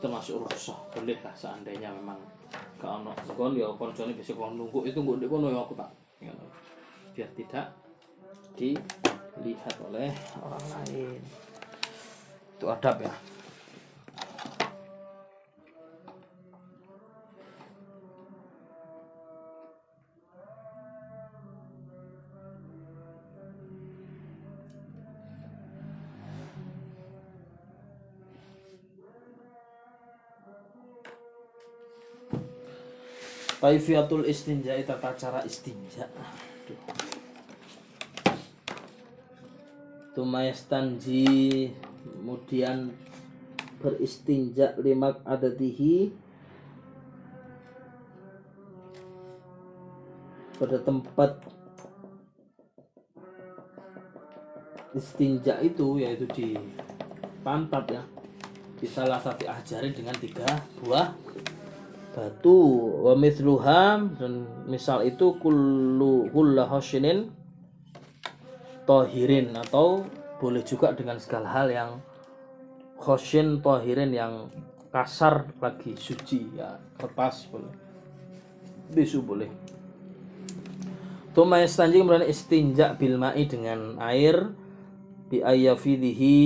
Termasuk 0.00 0.40
rusak 0.48 0.78
boleh 0.96 1.18
lah 1.20 1.34
seandainya 1.36 1.92
memang 1.92 2.16
gak 2.80 3.04
ono 3.04 3.12
kon 3.36 3.52
ya 3.52 3.68
koncone 3.76 4.16
bisa 4.16 4.32
kon 4.32 4.56
nunggu 4.56 4.88
itu 4.88 4.96
nggak 4.96 5.28
kono 5.28 5.52
ya 5.52 5.60
aku 5.60 5.74
tak 5.76 5.90
biar 7.12 7.30
tidak 7.36 7.66
dilihat 8.54 9.76
oleh 9.82 10.08
orang 10.40 10.64
lain. 10.78 11.20
Itu 12.56 12.70
adab 12.70 13.02
ya 13.02 13.12
Kaifiatul 33.60 34.24
istinja 34.24 34.72
tata 34.88 35.12
cara 35.20 35.44
istinja. 35.44 36.08
Tumayastanji 40.16 41.68
kemudian 42.00 42.96
beristinja 43.84 44.76
limak 44.80 45.20
adatihi 45.28 46.08
pada 50.56 50.76
tempat 50.80 51.40
istinja 54.96 55.60
itu 55.64 56.00
yaitu 56.00 56.24
di 56.32 56.48
pantat 57.40 57.84
ya 57.88 58.02
di 58.80 58.88
salah 58.88 59.20
satu 59.20 59.48
ajarin 59.48 59.92
dengan 59.92 60.16
tiga 60.16 60.60
buah 60.80 61.12
batu 62.10 62.58
wa 63.06 63.14
mithluha 63.14 64.02
dan 64.18 64.46
misal 64.66 65.06
itu 65.06 65.38
kullu 65.38 66.26
kullu 66.34 66.62
hashinin 66.66 67.30
tohirin 68.82 69.54
atau 69.54 70.02
boleh 70.42 70.66
juga 70.66 70.90
dengan 70.96 71.22
segala 71.22 71.46
hal 71.54 71.68
yang 71.70 71.90
khoshin 72.98 73.62
tohirin 73.62 74.10
yang 74.10 74.50
kasar 74.90 75.54
lagi 75.62 75.94
suci 75.94 76.58
ya 76.58 76.74
kertas 76.98 77.46
boleh. 77.46 77.74
Bisu 78.90 79.22
boleh. 79.22 79.50
Tuma 81.30 81.62
yastanji 81.62 82.02
kemudian 82.02 82.26
istinja 82.26 82.98
bilma'i 82.98 83.46
dengan 83.46 84.02
air 84.02 84.50
bi 85.30 85.38
ayyafidihi 85.38 86.38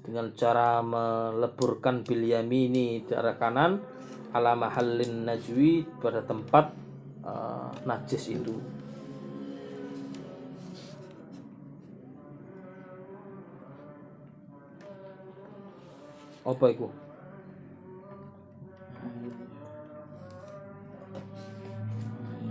dengan 0.00 0.32
cara 0.32 0.80
meleburkan 0.80 2.00
bil 2.00 2.24
yamini 2.24 3.04
di 3.04 3.12
arah 3.12 3.36
kanan 3.36 3.84
ala 4.32 4.56
mahallin 4.56 5.28
najwi 5.28 5.84
pada 6.00 6.24
tempat 6.24 6.72
uh, 7.20 7.68
najis 7.84 8.32
itu. 8.32 8.56
Apa 16.42 16.66
itu? 16.74 16.90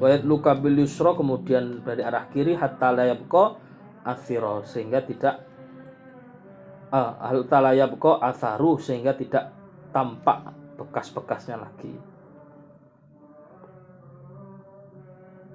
Wayat 0.01 0.25
luka 0.25 0.57
bil 0.57 0.81
kemudian 0.81 1.85
dari 1.85 2.01
arah 2.01 2.25
kiri 2.33 2.57
hatta 2.57 2.89
layabqa 2.89 3.59
athiro 4.01 4.65
sehingga 4.65 5.05
tidak 5.05 5.45
ah, 6.89 7.21
hatta 7.21 7.57
layabqa 7.61 8.17
atharu 8.17 8.81
sehingga 8.81 9.13
tidak 9.13 9.53
tampak 9.93 10.60
bekas-bekasnya 10.91 11.55
lagi. 11.55 11.95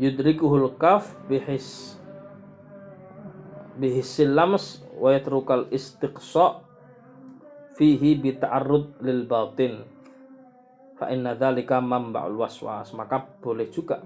Yudrikuhul 0.00 0.80
kaf 0.80 1.12
bihis 1.28 2.00
bihisil 3.76 4.32
lams 4.32 4.80
wa 4.96 5.12
yatrukal 5.12 5.68
istiqsa 5.68 6.64
fihi 7.76 8.16
bita'arrud 8.16 9.04
lil 9.04 9.28
batin 9.28 9.84
fa 10.96 11.12
inna 11.12 11.36
dzalika 11.36 11.84
mamba'ul 11.84 12.40
waswas 12.40 12.96
maka 12.96 13.20
boleh 13.20 13.68
juga 13.68 14.00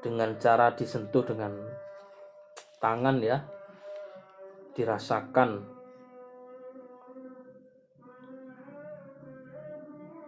dengan 0.00 0.34
cara 0.40 0.72
disentuh 0.72 1.20
dengan 1.28 1.52
tangan 2.80 3.20
ya 3.20 3.44
dirasakan 4.72 5.81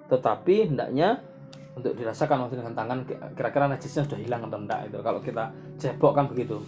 tetapi 0.09 0.71
hendaknya 0.73 1.23
untuk 1.75 1.99
dirasakan 1.99 2.47
waktu 2.47 2.63
dengan 2.63 2.75
tangan 2.75 2.99
kira-kira 3.35 3.67
najisnya 3.67 4.07
sudah 4.07 4.21
hilang 4.21 4.47
atau 4.47 4.59
enggak 4.63 4.81
itu 4.87 4.99
kalau 5.03 5.19
kita 5.19 5.51
cebok 5.75 6.13
kan 6.15 6.27
begitu 6.31 6.63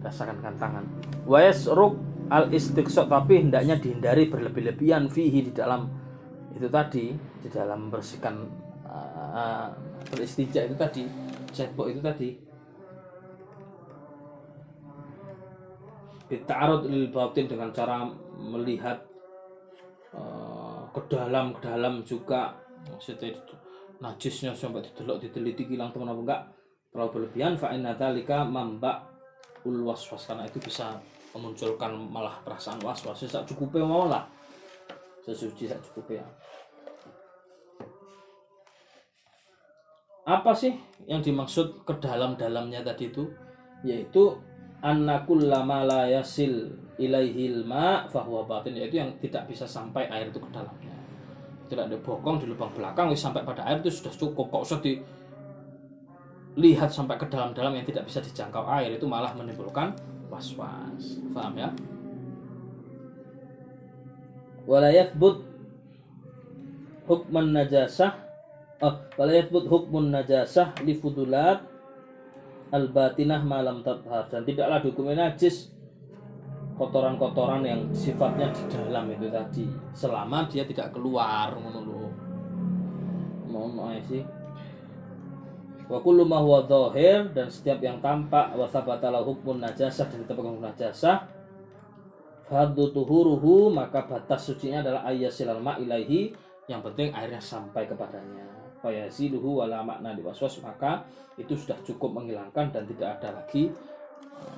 rasakan 0.00 0.40
dengan 0.40 0.56
tangan. 0.56 0.84
Wayas 1.28 1.68
ruk 1.68 2.00
al 2.32 2.48
istiqsok 2.50 3.06
tapi 3.06 3.44
hendaknya 3.44 3.76
dihindari 3.76 4.32
berlebih-lebihan 4.32 5.12
fihi 5.12 5.50
di 5.50 5.52
dalam 5.52 5.92
itu 6.56 6.72
tadi 6.72 7.12
di 7.12 7.48
dalam 7.52 7.92
bersihkan 7.92 8.48
uh, 8.88 9.68
beristijah 10.08 10.64
itu 10.64 10.76
tadi 10.78 11.04
cebok 11.52 11.86
itu 11.92 12.00
tadi. 12.00 12.30
Bita'arud 16.26 16.90
lil 16.90 17.14
batin 17.14 17.46
dengan 17.46 17.70
cara 17.70 18.02
melihat 18.40 18.98
uh, 20.16 20.82
ke 20.90 21.00
dalam 21.12 21.54
ke 21.54 21.60
dalam 21.62 22.02
juga 22.02 22.65
maksudnya 22.90 23.32
najisnya 24.00 24.52
sampai 24.52 24.84
didelok 24.84 25.24
diteliti 25.24 25.64
hilang 25.64 25.92
teman 25.92 26.12
apa 26.12 26.20
enggak? 26.20 26.40
Terlalu 26.92 27.10
berlebihan. 27.12 27.54
Fa 27.56 27.72
inna 27.72 27.96
dzalika 27.96 28.44
mamba 28.44 29.04
ul 29.64 29.84
waswas 29.84 30.28
karena 30.28 30.44
itu 30.44 30.60
bisa 30.60 30.96
memunculkan 31.36 31.92
malah 31.96 32.40
perasaan 32.44 32.80
was-was. 32.84 33.24
Sak 33.24 33.48
cukupnya 33.48 33.84
mau 33.84 34.08
lah. 34.08 34.24
Sesuci 35.24 35.66
sak 35.66 35.82
cukupnya 35.90 36.22
apa 40.26 40.50
sih 40.50 40.74
yang 41.06 41.22
dimaksud 41.22 41.86
ke 41.86 41.94
dalam-dalamnya 42.02 42.82
tadi 42.82 43.14
itu? 43.14 43.30
Yaitu 43.86 44.34
annakul 44.82 45.46
lama 45.46 45.86
la 45.86 46.02
yasil 46.10 46.74
ilaihil 46.98 47.62
ma 47.62 48.10
fahuwa 48.10 48.42
batin. 48.42 48.74
Yaitu 48.74 48.98
yang 48.98 49.14
tidak 49.22 49.46
bisa 49.46 49.62
sampai 49.62 50.10
air 50.10 50.34
itu 50.34 50.42
ke 50.42 50.50
dalamnya 50.50 50.85
tidak 51.66 51.90
ada 51.90 51.98
bokong 52.00 52.40
di 52.42 52.46
lubang 52.46 52.70
belakang 52.72 53.14
sampai 53.14 53.42
pada 53.42 53.66
air 53.66 53.80
itu 53.82 53.90
sudah 53.90 54.12
cukup. 54.14 54.50
Kok 54.50 54.62
usah 54.62 54.80
dilihat 54.82 56.90
sampai 56.90 57.18
ke 57.18 57.26
dalam-dalam 57.28 57.74
yang 57.76 57.86
tidak 57.86 58.06
bisa 58.06 58.20
dijangkau 58.22 58.66
air 58.70 58.96
itu 58.96 59.06
malah 59.06 59.34
menimbulkan 59.34 59.94
was-was. 60.32 61.20
Paham 61.30 61.54
ya? 61.58 61.70
Walayat 64.66 65.14
but 65.14 65.46
hukman 67.06 67.54
najasah 67.54 68.18
oh, 68.82 68.98
walayat 69.14 69.54
but 69.54 69.70
hukmun 69.70 70.10
najasah 70.10 70.74
li 70.82 70.98
fudulat 70.98 71.62
al 72.74 72.90
batinah 72.90 73.46
malam 73.46 73.86
tathar 73.86 74.26
dan 74.26 74.42
tidaklah 74.42 74.82
hukumnya 74.82 75.30
najis 75.30 75.70
kotoran-kotoran 76.76 77.64
yang 77.64 77.80
sifatnya 77.96 78.52
di 78.52 78.62
dalam 78.68 79.08
itu 79.08 79.26
tadi. 79.32 79.66
Selama 79.96 80.44
dia 80.46 80.62
tidak 80.68 80.92
keluar 80.92 81.56
ngono 81.56 81.80
lho. 81.82 82.04
Mohon 83.48 83.96
sih. 84.04 84.22
Wa 85.86 86.02
kullu 86.02 86.28
ma 86.28 86.42
huwa 86.42 86.66
dhahir 86.66 87.32
dan 87.32 87.48
setiap 87.48 87.80
yang 87.80 88.02
tampak 88.04 88.52
wa 88.58 88.68
sabata 88.68 89.08
hukmun 89.08 89.64
najasah 89.64 90.06
dan 90.12 90.22
hukum 90.28 90.60
najasah. 90.60 91.24
Faddu 92.46 92.94
tuhuruhu 92.94 93.74
maka 93.74 94.06
batas 94.06 94.46
sucinya 94.46 94.78
adalah 94.78 95.02
ayyasilal 95.10 95.58
ma 95.58 95.74
ilaihi 95.82 96.30
yang 96.70 96.82
penting 96.82 97.10
airnya 97.10 97.42
sampai 97.42 97.86
kepadanya. 97.90 98.46
Fayaziduhu 98.82 99.62
wala 99.62 99.82
makna 99.82 100.14
diwaswas 100.14 100.62
maka 100.62 101.02
itu 101.38 101.58
sudah 101.58 101.78
cukup 101.82 102.14
menghilangkan 102.22 102.70
dan 102.70 102.82
tidak 102.86 103.18
ada 103.18 103.42
lagi 103.42 103.70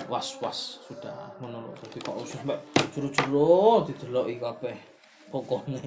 was-was 0.09 0.81
sudah 0.87 1.37
ngono 1.39 1.69
lho. 1.69 1.73
Dadi 1.77 1.99
kok 2.01 2.17
usah 2.17 2.41
mbak 2.47 2.59
jero-jero 2.95 3.85
dideloki 3.85 4.35
kabeh 4.41 4.77
pokoknya. 5.29 5.83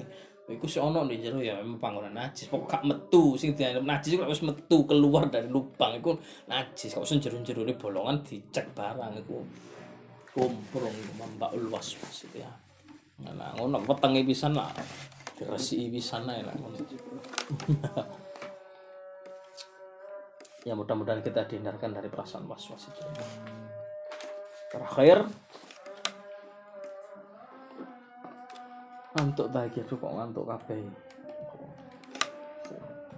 Iku 0.52 0.66
sih 0.66 0.82
ono 0.82 1.06
di 1.06 1.22
jero 1.22 1.38
ya 1.40 1.58
memang 1.58 1.78
panggonan 1.80 2.14
najis. 2.14 2.50
Pokok 2.50 2.68
gak 2.68 2.84
metu 2.84 3.38
sing 3.40 3.56
dianggap 3.56 3.84
najis 3.86 4.18
kok 4.18 4.30
wis 4.30 4.42
metu 4.44 4.84
keluar 4.84 5.26
dari 5.32 5.48
lubang 5.50 5.96
iku 5.98 6.18
najis. 6.50 6.94
Kok 6.94 7.04
usah 7.04 7.18
jero-jero 7.18 7.64
bolongan 7.78 8.20
dicek 8.22 8.70
barang 8.76 9.12
iku. 9.26 9.38
Kumprung 10.32 10.96
mambaul 11.20 11.68
was-was 11.68 12.24
itu 12.28 12.40
ya. 12.40 12.50
Nah 13.22 13.52
ngono 13.56 13.84
wetenge 13.84 14.24
pisan 14.24 14.56
lah. 14.56 14.72
Diresi 15.36 15.90
pisan 15.90 16.28
ae 16.30 16.44
lah 16.44 16.54
ya 20.62 20.78
mudah-mudahan 20.78 21.22
kita 21.22 21.42
dihindarkan 21.50 21.90
dari 21.90 22.06
perasaan 22.06 22.46
was-was 22.46 22.86
itu 22.86 23.02
terakhir. 24.72 25.18
Ngantuk 29.12 29.46
bahagia 29.52 29.84
tuh 29.84 29.96
kok 30.00 30.14
ngantuk 30.16 30.48
kabeh. 30.48 30.80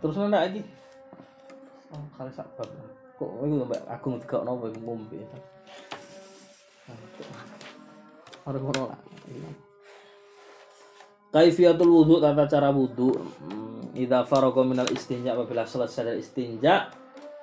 Terus 0.03 0.19
nanda 0.19 0.43
lagi? 0.43 0.61
Oh 1.95 2.05
kali 2.19 2.31
sabab 2.35 2.69
kok 3.15 3.31
itu 3.47 3.63
mbak 3.63 3.83
agung 3.87 4.19
nopo 4.19 4.67
yang 4.67 4.83
ngombe. 4.83 5.19
Ngono 8.45 8.83
lah. 8.91 9.01
Kaifiatul 11.35 11.91
wudhu 11.91 12.23
tata 12.23 12.47
cara 12.47 12.71
wudhu 12.71 13.11
hmm, 13.17 13.99
Idza 13.99 14.23
faraga 14.23 14.63
minal 14.63 14.87
istinja 14.91 15.35
apabila 15.35 15.67
selesai 15.67 16.03
dari 16.07 16.21
istinja 16.23 16.95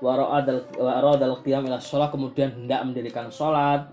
wa 0.02 0.18
aradal 0.18 1.40
qiyam 1.46 1.70
ila 1.70 1.78
sholat 1.78 2.10
kemudian 2.10 2.50
hendak 2.52 2.82
mendirikan 2.84 3.30
sholat. 3.30 3.88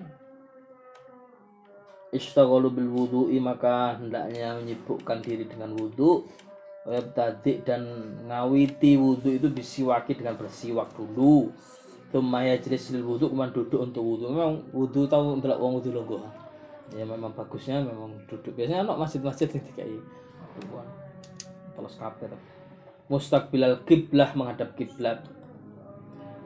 Istaghalu 2.09 2.73
bil 2.73 2.89
wudu'i 2.89 3.37
maka 3.37 4.01
hendaknya 4.01 4.57
menyibukkan 4.57 5.21
diri 5.21 5.45
dengan 5.45 5.77
wudhu 5.77 6.25
tadi 7.13 7.61
dan 7.61 7.85
ngawiti 8.25 8.97
wudhu 8.97 9.37
itu 9.37 9.53
disiwaki 9.53 10.17
dengan 10.17 10.41
bersiwak 10.41 10.89
dulu. 10.97 11.53
Tumaya 12.09 12.57
jenis 12.57 12.97
wudhu 13.05 13.29
kemudian 13.29 13.53
duduk 13.53 13.81
untuk 13.85 14.01
wudhu 14.01 14.33
memang 14.33 14.65
wudhu 14.73 15.05
tahu 15.05 15.37
untuk 15.37 15.53
uang 15.53 15.85
wudhu 15.85 15.93
longgo 15.93 16.25
ya 16.97 17.05
memang 17.05 17.37
bagusnya 17.37 17.85
memang 17.85 18.17
duduk. 18.25 18.57
Biasanya 18.57 18.89
anak 18.89 18.97
masjid-masjid 19.05 19.53
yang 19.53 19.65
dikai. 19.69 20.01
Terus 21.77 21.95
kabeh 22.01 22.33
mustaqbilal 23.09 23.85
kiblah 23.89 24.33
menghadap 24.37 24.77
kiblat 24.77 25.25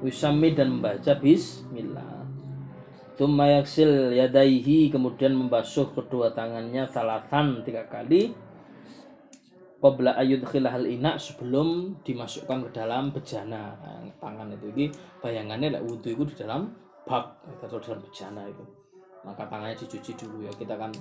wisami 0.03 0.53
dan 0.53 0.77
membaca 0.77 1.15
bismillah. 1.17 2.27
Tumma 3.15 3.47
yaksil 3.63 4.11
yadaihi 4.19 4.91
kemudian 4.91 5.39
membasuh 5.39 5.95
kedua 5.95 6.35
tangannya 6.35 6.91
salatan 6.91 7.63
tiga 7.63 7.87
kali. 7.87 8.35
Qabla 9.83 10.15
ayud 10.15 10.47
khilahal 10.47 10.87
ina 10.87 11.19
sebelum 11.19 11.99
dimasukkan 12.07 12.71
ke 12.71 12.71
dalam 12.71 13.11
bejana. 13.11 13.75
Nah, 13.79 13.99
tangan 14.23 14.51
itu 14.55 14.71
ini 14.75 14.87
bayangannya 15.19 15.75
lah 15.75 15.83
wudhu 15.83 16.15
itu 16.15 16.23
di 16.23 16.35
dalam 16.39 16.71
bak 17.03 17.43
atau 17.67 17.83
dalam 17.83 17.99
bejana 17.99 18.47
itu. 18.47 18.63
Maka 19.27 19.43
tangannya 19.51 19.75
dicuci 19.75 20.15
dulu 20.15 20.47
ya. 20.47 20.53
Kita 20.55 20.79
kan 20.79 20.95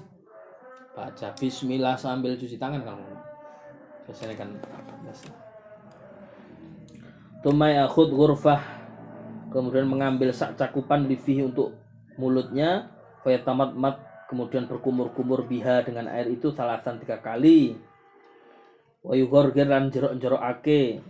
baca 0.97 1.27
bismillah 1.37 1.93
sambil 1.93 2.33
cuci 2.33 2.57
tangan 2.57 2.81
kalau 2.81 3.05
biasanya 4.09 4.33
kan 4.33 4.49
biasa. 5.05 5.29
Tumai 7.45 7.77
akhud 7.77 8.13
ghurfah 8.13 8.80
kemudian 9.51 9.85
mengambil 9.85 10.31
sak 10.31 10.55
cakupan 10.55 11.05
lifihi 11.05 11.45
untuk 11.45 11.75
mulutnya 12.15 12.87
tamat 13.21 13.75
mat 13.75 13.95
kemudian 14.31 14.63
berkumur-kumur 14.65 15.43
biha 15.43 15.83
dengan 15.83 16.07
air 16.07 16.31
itu 16.31 16.55
salasan 16.55 17.03
tiga 17.03 17.19
kali. 17.19 17.75
Wa 19.03 19.11
yughorgir 19.17 19.67
dan 19.67 19.91
jerok-jerok 19.91 20.39
ake 20.39 21.03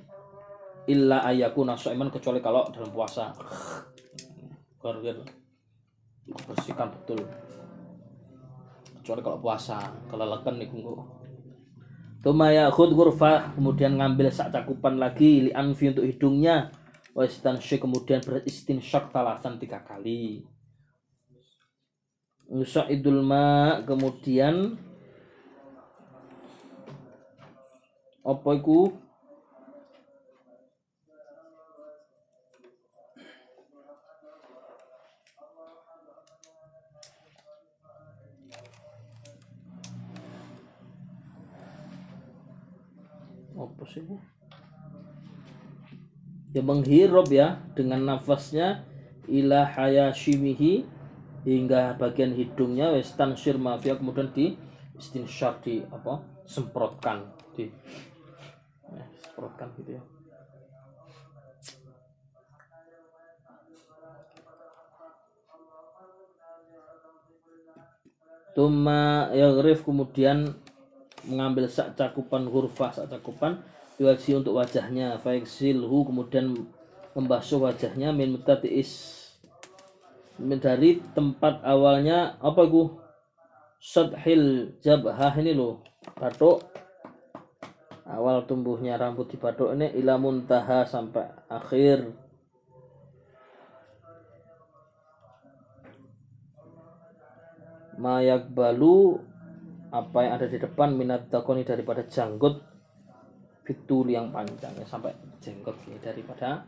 illa 0.90 1.22
ayaku 1.30 1.62
nasu'iman 1.62 2.10
kecuali 2.10 2.42
kalau 2.42 2.66
dalam 2.74 2.90
puasa. 2.90 3.30
Gorgir 4.82 5.22
bersihkan 6.50 6.90
betul. 6.90 7.22
Kecuali 9.02 9.22
kalau 9.22 9.38
puasa 9.38 9.78
kelelekan 10.10 10.58
nih 10.58 10.68
kunggu. 10.72 10.96
Tumaya 12.22 12.70
khud 12.74 12.94
gurfa 12.94 13.54
kemudian 13.54 13.98
ngambil 13.98 14.30
sak 14.30 14.54
cakupan 14.54 14.98
lagi 14.98 15.50
li 15.50 15.52
anfi 15.54 15.90
untuk 15.90 16.06
hidungnya 16.06 16.70
wa 17.12 17.28
istansy 17.28 17.76
kemudian 17.76 18.24
beristinsyak 18.24 19.12
talasan 19.12 19.60
tiga 19.60 19.84
kali. 19.84 20.48
Idul 22.92 23.24
ma 23.24 23.80
kemudian 23.88 24.76
apa 28.22 28.50
iku? 28.60 28.92
Apa 43.62 43.84
sih 43.88 44.04
bu 46.52 46.60
ya 46.60 46.62
menghirup 46.68 47.28
ya 47.32 47.64
dengan 47.72 48.04
nafasnya 48.04 48.84
ila 49.32 49.64
hayashimihi 49.64 50.84
hingga 51.48 51.96
bagian 51.96 52.36
hidungnya 52.36 52.92
wes 52.92 53.16
tansir 53.16 53.56
mafia 53.56 53.96
kemudian 53.96 54.30
di 54.36 54.60
istinsyar 55.00 55.64
di 55.64 55.82
apa 55.88 56.22
semprotkan 56.44 57.24
di 57.56 57.72
ya, 58.92 59.06
semprotkan 59.24 59.72
gitu 59.80 59.98
ya. 59.98 60.04
Tuma 68.52 69.32
yagrif 69.32 69.88
kemudian 69.88 70.52
mengambil 71.24 71.72
sak 71.72 71.96
cakupan 71.96 72.52
hurfa 72.52 72.92
sak 72.92 73.08
cakupan 73.08 73.64
diwaksi 74.02 74.34
untuk 74.34 74.58
wajahnya. 74.58 75.22
Faiksilhu 75.22 76.10
kemudian 76.10 76.58
membasuh 77.14 77.62
wajahnya 77.62 78.10
min 78.10 78.34
mutatiis 78.34 79.22
dari 80.42 80.98
tempat 81.14 81.62
awalnya 81.62 82.42
apa 82.42 82.66
gu? 82.66 82.98
Sadhil 83.78 84.74
jabhah 84.82 85.38
ini 85.38 85.54
loh 85.54 85.86
batuk. 86.18 86.66
Awal 88.10 88.50
tumbuhnya 88.50 88.98
rambut 88.98 89.30
di 89.30 89.38
batuk 89.38 89.78
ini 89.78 89.94
ila 90.02 90.18
muntaha 90.18 90.82
sampai 90.90 91.30
akhir. 91.46 92.10
Mayak 98.02 98.50
balu 98.50 99.22
apa 99.94 100.18
yang 100.26 100.34
ada 100.42 100.48
di 100.50 100.58
depan 100.58 100.98
minat 100.98 101.30
takoni 101.30 101.62
daripada 101.62 102.02
janggut 102.10 102.71
fitul 103.72 104.12
yang 104.12 104.28
panjang 104.36 104.76
ya, 104.76 104.84
sampai 104.84 105.16
jenggot 105.40 105.80
ini 105.88 105.96
daripada 106.04 106.68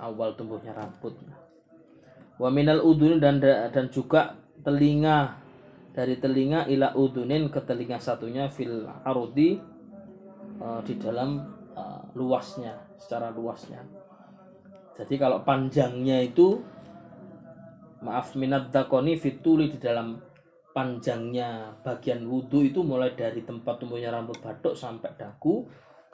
awal 0.00 0.32
tumbuhnya 0.32 0.72
rambut. 0.72 1.12
Wa 2.40 2.48
minal 2.48 2.80
udun 2.80 3.20
dan 3.20 3.36
dan 3.44 3.92
juga 3.92 4.32
telinga. 4.64 5.44
Dari 5.92 6.14
telinga 6.22 6.70
ila 6.70 6.94
udunin 6.94 7.50
ke 7.50 7.58
telinga 7.66 7.98
satunya 7.98 8.46
fil 8.46 8.86
arudi 9.02 9.58
uh, 10.62 10.78
di 10.86 10.94
dalam 10.94 11.42
uh, 11.74 12.06
luasnya 12.14 12.78
secara 12.94 13.34
luasnya. 13.34 13.82
Jadi 14.94 15.18
kalau 15.18 15.42
panjangnya 15.42 16.22
itu 16.22 16.62
maaf 17.98 18.38
minat 18.38 18.70
dakoni 18.70 19.18
fituli 19.18 19.74
di 19.74 19.78
dalam 19.82 20.22
panjangnya. 20.70 21.82
Bagian 21.82 22.22
wudhu 22.30 22.62
itu 22.62 22.86
mulai 22.86 23.18
dari 23.18 23.42
tempat 23.42 23.82
tumbuhnya 23.82 24.14
rambut 24.14 24.38
batuk 24.38 24.78
sampai 24.78 25.18
dagu 25.18 25.66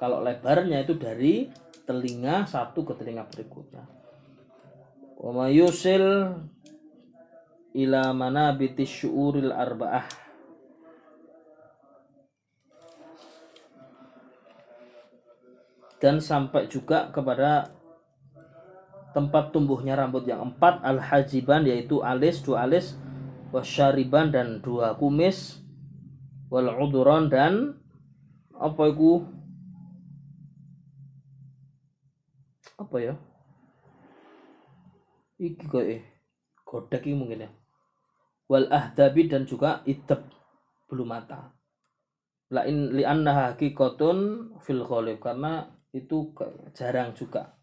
kalau 0.05 0.21
lebarnya 0.21 0.85
itu 0.85 1.01
dari 1.01 1.49
telinga 1.89 2.45
satu 2.45 2.85
ke 2.85 2.93
telinga 2.93 3.25
berikutnya. 3.25 3.89
Wa 5.17 5.49
yusil 5.49 6.05
ila 7.73 8.13
manabiti 8.13 8.85
syu'uril 8.85 9.49
arba'ah. 9.49 10.05
Dan 15.97 16.21
sampai 16.21 16.69
juga 16.69 17.09
kepada 17.09 17.73
tempat 19.17 19.57
tumbuhnya 19.57 19.97
rambut 19.97 20.29
yang 20.29 20.53
empat 20.53 20.85
al 20.85 21.01
hajiban 21.01 21.65
yaitu 21.65 22.05
alis 22.05 22.45
dua 22.45 22.69
alis 22.69 22.93
wasyariban 23.57 24.29
dan 24.29 24.61
dua 24.61 25.01
kumis 25.01 25.65
wal 26.53 26.69
uduron 26.77 27.33
dan 27.33 27.81
apa 28.53 28.93
itu 28.93 29.25
apa 32.95 33.11
ya? 33.11 33.15
Iki 35.43 35.67
kok 35.67 35.83
godek 36.63 37.11
ini 37.11 37.19
mungkin 37.19 37.43
ya. 37.43 37.51
Wal 38.47 38.71
ahdabi 38.71 39.27
dan 39.27 39.51
juga 39.51 39.83
iteb 39.83 40.23
bulu 40.87 41.03
mata. 41.03 41.51
Lain 42.55 42.95
li 42.95 43.03
anna 43.03 43.51
hakikatun 43.51 44.55
fil 44.63 44.87
ghalib. 44.87 45.19
Karena 45.19 45.67
itu 45.91 46.31
jarang 46.71 47.11
juga. 47.19 47.59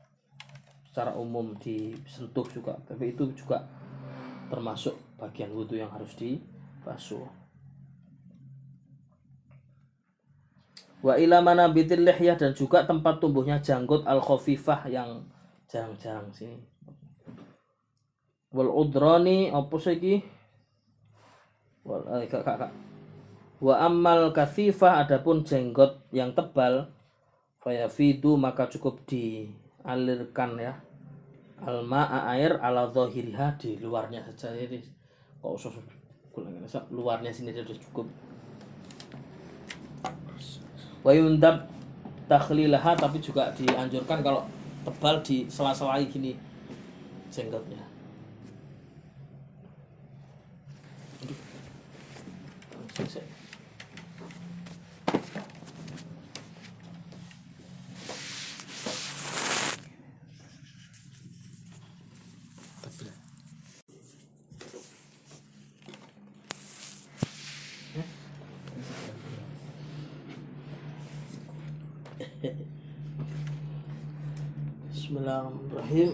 Secara 0.92 1.16
umum 1.16 1.56
disentuh 1.56 2.44
juga. 2.52 2.76
Tapi 2.84 3.16
itu 3.16 3.32
juga 3.32 3.64
termasuk 4.52 5.16
bagian 5.16 5.56
wudhu 5.56 5.80
yang 5.80 5.96
harus 5.96 6.12
dibasuh 6.20 7.41
wa 11.02 11.18
ila 11.18 11.42
manabitil 11.42 12.06
lihyah 12.06 12.38
dan 12.38 12.54
juga 12.54 12.86
tempat 12.86 13.18
tumbuhnya 13.18 13.58
janggut 13.58 14.06
al 14.06 14.22
khafifah 14.22 14.86
yang 14.86 15.26
jarang-jarang 15.66 16.30
sini 16.30 16.62
wal 18.54 18.70
udrani 18.70 19.50
apa 19.50 19.76
sih 19.82 20.22
wal 21.82 22.06
eh, 22.20 22.28
kak, 22.30 22.44
kak, 22.46 22.58
kak. 22.68 22.72
wa 23.64 23.76
ammal 23.82 24.30
kathifah 24.36 25.02
adapun 25.02 25.42
jenggot 25.42 26.06
yang 26.14 26.36
tebal 26.38 26.92
fayafidu 27.62 28.36
maka 28.36 28.66
cukup 28.68 29.06
dialirkan 29.06 30.58
ya. 30.58 30.74
Alma 31.62 32.10
air 32.34 32.58
ala 32.58 32.90
zahiriha 32.90 33.54
di 33.62 33.78
luarnya 33.78 34.26
saja 34.34 34.58
jadi 34.58 34.82
kok 35.38 35.54
usah 35.62 35.70
luarnya 36.90 37.30
sini 37.30 37.54
sudah 37.54 37.78
cukup 37.78 38.10
wa 41.02 41.12
yundab 41.14 41.66
takhlilaha 42.30 42.94
tapi 42.96 43.18
juga 43.18 43.50
dianjurkan 43.58 44.22
kalau 44.22 44.46
tebal 44.86 45.22
di 45.26 45.50
sela-sela 45.50 45.98
gini 46.06 46.38
jenggotnya 47.34 47.82
Aduh. 51.22 51.38
Selesai. 52.98 53.42
Bismillahirrahmanirrahim. 74.92 76.10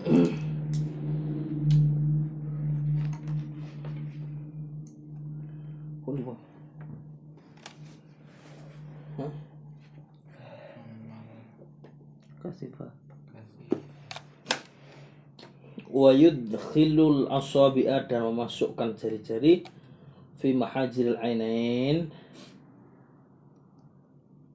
Kulwa. 6.04 6.36
Hah? 9.18 9.32
Kasifah. 12.48 12.92
Wa 15.92 16.12
yudkhilul 16.16 17.28
asabi'a 17.28 18.08
dan 18.08 18.24
memasukkan 18.32 18.96
jari-jari 18.96 19.68
fi 20.40 20.56
mahajiril 20.56 21.20
ainain. 21.20 22.08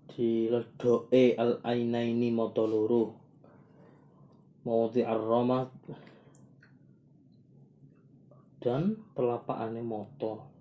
Di 0.08 0.48
ledoke 0.48 1.36
al 1.36 1.60
ainaini 1.68 2.32
mata 2.32 2.64
loro. 2.64 3.12
Mawdi 4.64 5.02
ar-ramat 5.02 5.68
dan 8.62 8.94
telapakane 9.18 9.82
moto 9.82 10.52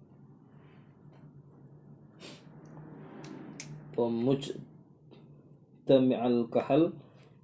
pemuj 3.94 4.58
al 5.86 6.50
kahal 6.50 6.98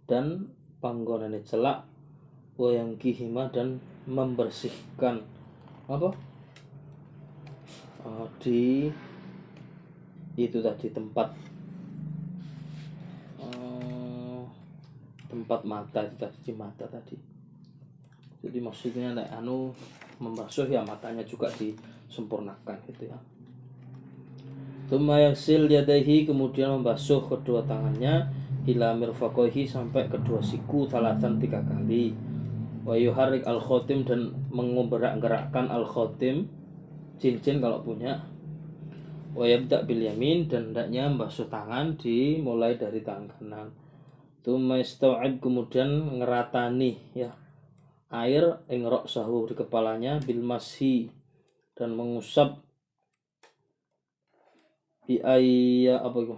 dan 0.08 0.48
panggonane 0.80 1.44
celak 1.44 1.84
wayang 2.56 2.96
kihima 2.98 3.52
dan 3.52 3.78
membersihkan 4.08 5.22
apa? 5.86 6.10
Uh, 8.08 8.26
di 8.40 8.88
itu 10.40 10.58
tadi 10.64 10.88
tempat. 10.96 11.36
Uh, 13.38 14.48
tempat 15.28 15.62
mata 15.68 16.00
itu 16.08 16.16
tadi 16.16 16.40
di 16.48 16.54
mata 16.56 16.88
tadi. 16.88 17.20
Jadi 18.42 18.58
maksudnya 18.64 19.12
nek 19.12 19.28
anu 19.36 19.76
membasuh 20.24 20.72
ya 20.72 20.88
matanya 20.88 21.22
juga 21.28 21.52
disempurnakan 21.52 22.80
gitu 22.88 23.12
ya. 23.12 23.18
Tuma 24.88 25.20
yaksil 25.20 25.68
yadaihi 25.68 26.24
kemudian 26.24 26.80
membasuh 26.80 27.20
kedua 27.28 27.60
tangannya 27.68 28.37
ila 28.68 28.92
mirfaqaihi 29.00 29.64
sampai 29.64 30.12
kedua 30.12 30.44
siku 30.44 30.84
talatan 30.84 31.40
tiga 31.40 31.64
kali. 31.64 32.12
Wa 32.84 32.96
yuharrik 33.00 33.48
al 33.48 33.64
khotim 33.64 34.04
dan 34.04 34.36
menggerak-gerakkan 34.52 35.72
al 35.72 35.88
khotim 35.88 36.52
cincin 37.20 37.64
kalau 37.64 37.80
punya. 37.80 38.28
Wa 39.32 39.48
yabda 39.48 39.88
bil 39.88 40.04
yamin 40.04 40.52
dan 40.52 40.72
hendaknya 40.72 41.08
membasuh 41.08 41.48
tangan 41.48 41.96
dimulai 41.96 42.76
dari 42.76 43.00
tangan 43.00 43.32
kanan. 43.40 43.68
Tuma 44.44 44.80
kemudian 45.44 46.20
ngeratani 46.20 46.96
ya 47.12 47.36
air 48.08 48.64
engrok 48.72 49.12
sahu 49.12 49.52
di 49.52 49.54
kepalanya 49.60 50.24
bil 50.24 50.40
mashi 50.40 51.12
dan 51.76 51.92
mengusap 51.92 52.64
bi 55.04 55.20
apa 55.20 56.18
itu 56.20 56.36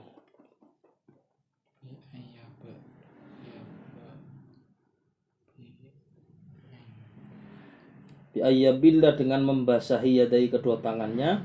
bi 8.30 8.46
ayya 8.46 8.78
billah 8.78 9.18
dengan 9.18 9.42
membasahi 9.46 10.22
yadai 10.26 10.50
kedua 10.54 10.78
tangannya. 10.80 11.42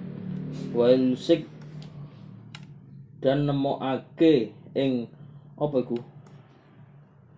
Wa 0.71 0.93
yusik 0.93 1.49
dan 3.19 3.49
nemokake 3.49 4.53
ing 4.77 5.09
apa 5.57 5.77
iku? 5.81 5.99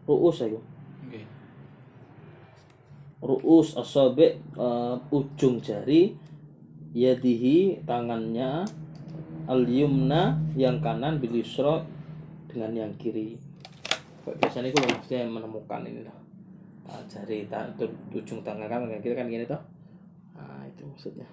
Ruus 0.07 0.42
iku. 0.42 0.61
Nggih. 1.07 1.26
ruus 3.22 3.74
asabi 3.74 4.38
uh, 4.59 4.99
ujung 5.11 5.62
jari 5.62 6.14
yadihi 6.92 7.86
tangannya. 7.86 8.66
Al 9.47 9.62
yumna 9.62 10.42
yang 10.59 10.82
kanan 10.82 11.22
bil 11.22 11.38
yusra 11.38 11.86
dengan 12.51 12.74
yang 12.74 12.92
kiri. 12.99 13.38
Biasanya 14.26 14.74
aku 14.74 15.07
saya 15.07 15.22
menemukan 15.30 15.86
ini 15.86 16.03
loh 16.03 16.11
Ah, 16.11 16.26
jari 17.11 17.47
ta, 17.51 17.66
ujung 18.14 18.41
tangan 18.47 18.70
kanan 18.70 18.91
yang 18.91 19.03
kiri 19.03 19.14
kan 19.18 19.26
gini 19.26 19.45
toh? 19.47 19.59
Nah 20.39 20.62
itu 20.66 20.87
maksudnya. 20.87 21.26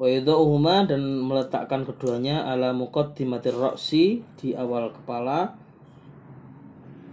Wa 0.00 0.08
yadauhuma 0.08 0.88
dan 0.88 1.04
meletakkan 1.20 1.84
keduanya 1.84 2.48
ala 2.48 2.72
muqaddimatir 2.72 3.52
ra'si 3.52 4.24
di 4.40 4.56
awal 4.56 4.96
kepala. 4.96 5.60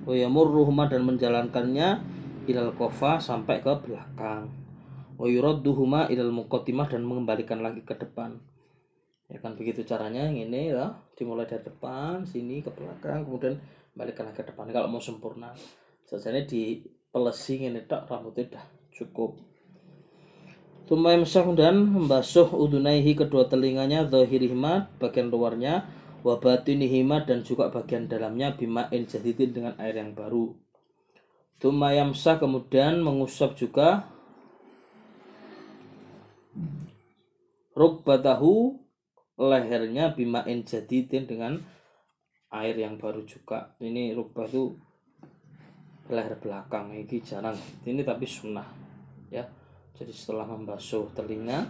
Wa 0.07 0.15
yamurruhuma 0.15 0.88
dan 0.88 1.03
menjalankannya 1.03 1.99
ilal 2.47 2.71
kofa 2.79 3.19
sampai 3.19 3.59
ke 3.59 3.75
belakang. 3.83 4.47
Wa 5.19 5.27
yuradduhuma 5.27 6.07
ilal 6.07 6.31
muqaddimah 6.31 6.88
dan 6.88 7.03
mengembalikan 7.03 7.59
lagi 7.59 7.83
ke 7.83 7.91
depan. 7.91 8.39
Ya 9.27 9.43
kan 9.43 9.59
begitu 9.59 9.83
caranya 9.83 10.23
yang 10.31 10.47
ini 10.47 10.71
ya 10.71 10.95
dimulai 11.19 11.43
dari 11.43 11.59
depan 11.59 12.23
sini 12.23 12.63
ke 12.63 12.71
belakang 12.71 13.27
kemudian 13.27 13.59
balikan 13.97 14.29
lagi 14.29 14.39
ke 14.39 14.53
depan 14.53 14.69
kalau 14.69 14.87
mau 14.87 15.01
sempurna 15.01 15.57
saja 16.05 16.31
di 16.45 16.85
pelesing 17.09 17.73
ini 17.73 17.81
tak 17.89 18.05
rambutnya 18.05 18.53
udah 18.53 18.65
cukup 18.93 19.41
Tumma 20.87 21.11
yamsah 21.19 21.43
dan 21.51 21.83
membasuh 21.83 22.47
udunaihi 22.47 23.11
kedua 23.11 23.51
telinganya 23.51 24.07
zahirihima 24.07 24.87
bagian 25.03 25.27
luarnya 25.27 25.83
wa 26.23 26.39
batinihima 26.39 27.27
dan 27.27 27.43
juga 27.43 27.67
bagian 27.67 28.07
dalamnya 28.07 28.55
bima'in 28.55 29.03
jadidin 29.03 29.51
dengan 29.51 29.75
air 29.83 29.99
yang 29.99 30.15
baru. 30.15 30.55
Tumma 31.59 31.91
yamsah 31.91 32.39
kemudian 32.39 33.03
mengusap 33.03 33.59
juga 33.59 34.07
rukbatahu 37.75 38.79
lehernya 39.35 40.15
bima'in 40.15 40.63
jadidin 40.63 41.27
dengan 41.27 41.67
air 42.51 42.75
yang 42.75 42.95
baru 42.95 43.23
juga. 43.27 43.75
Ini 43.81 44.15
rukbah 44.15 44.47
itu 44.47 44.75
leher 46.07 46.39
belakang 46.39 46.95
ini 46.95 47.19
jarang. 47.19 47.57
Ini 47.83 48.01
tapi 48.03 48.23
sunnah 48.23 48.67
ya. 49.31 49.43
Jadi 49.97 50.13
setelah 50.13 50.45
membasuh 50.45 51.09
telinga 51.17 51.65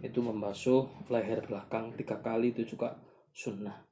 itu 0.00 0.18
membasuh 0.24 0.88
leher 1.12 1.44
belakang 1.44 1.92
tiga 1.92 2.18
kali 2.24 2.56
itu 2.56 2.64
juga 2.64 2.96
sunnah. 3.36 3.84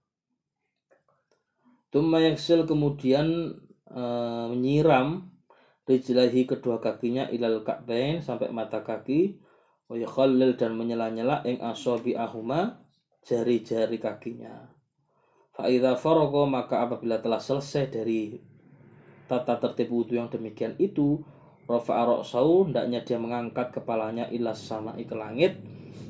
Tumma 1.92 2.20
yaksil 2.20 2.64
kemudian 2.64 3.56
e, 3.88 4.02
menyiram 4.52 5.28
rijlahi 5.88 6.44
kedua 6.44 6.80
kakinya 6.80 7.32
ilal 7.32 7.64
ka'bain 7.64 8.20
sampai 8.20 8.52
mata 8.52 8.84
kaki 8.84 9.40
wa 9.88 9.96
dan 10.52 10.76
menyela-nyela 10.76 11.44
ing 11.48 11.64
asobi 11.64 12.12
ahuma 12.12 12.84
jari-jari 13.24 13.96
kakinya. 13.96 14.77
Fa'idha 15.58 15.98
faroko 15.98 16.46
maka 16.46 16.86
apabila 16.86 17.18
telah 17.18 17.42
selesai 17.42 17.90
dari 17.90 18.38
tata 19.26 19.58
tertib 19.58 19.90
wudhu 19.90 20.14
yang 20.14 20.30
demikian 20.30 20.78
itu 20.78 21.18
Rafa'a 21.68 22.08
ra'sahu 22.08 22.70
hendaknya 22.70 23.04
dia 23.04 23.20
mengangkat 23.20 23.74
kepalanya 23.76 24.24
ilas 24.32 24.56
sama 24.56 24.96
ke 24.96 25.12
langit. 25.12 25.60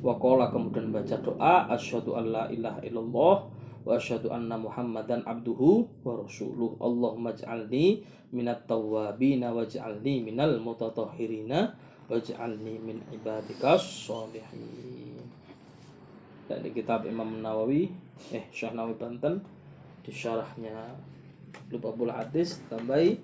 Wakola 0.04 0.54
kemudian 0.54 0.94
baca 0.94 1.18
doa 1.18 1.66
asyhadu 1.74 2.14
alla 2.14 2.46
ilaha 2.52 2.78
illallah 2.86 3.36
wa 3.82 3.90
asyhadu 3.96 4.30
anna 4.30 4.54
muhammadan 4.54 5.26
abduhu 5.26 5.90
wa 6.06 6.22
rasuluh. 6.22 6.78
Allahumma 6.78 7.34
ij'alni 7.34 8.06
minat 8.30 8.70
tawwabina 8.70 9.50
waj'alni 9.50 10.28
minal 10.28 10.62
mutatahhirina 10.62 11.74
waj'alni 12.06 12.78
min 12.78 13.02
ibadikas 13.10 13.82
sholihin 13.82 15.18
dari 16.46 16.70
kitab 16.70 17.02
Imam 17.02 17.42
Nawawi 17.42 17.90
eh 18.34 18.44
Syekh 18.50 18.74
Nawawi 18.74 18.98
Banten 18.98 19.40
di 20.02 20.10
syarahnya 20.10 20.96
Lubabul 21.72 22.12
Hadis 22.12 22.60
tambahi. 22.68 23.18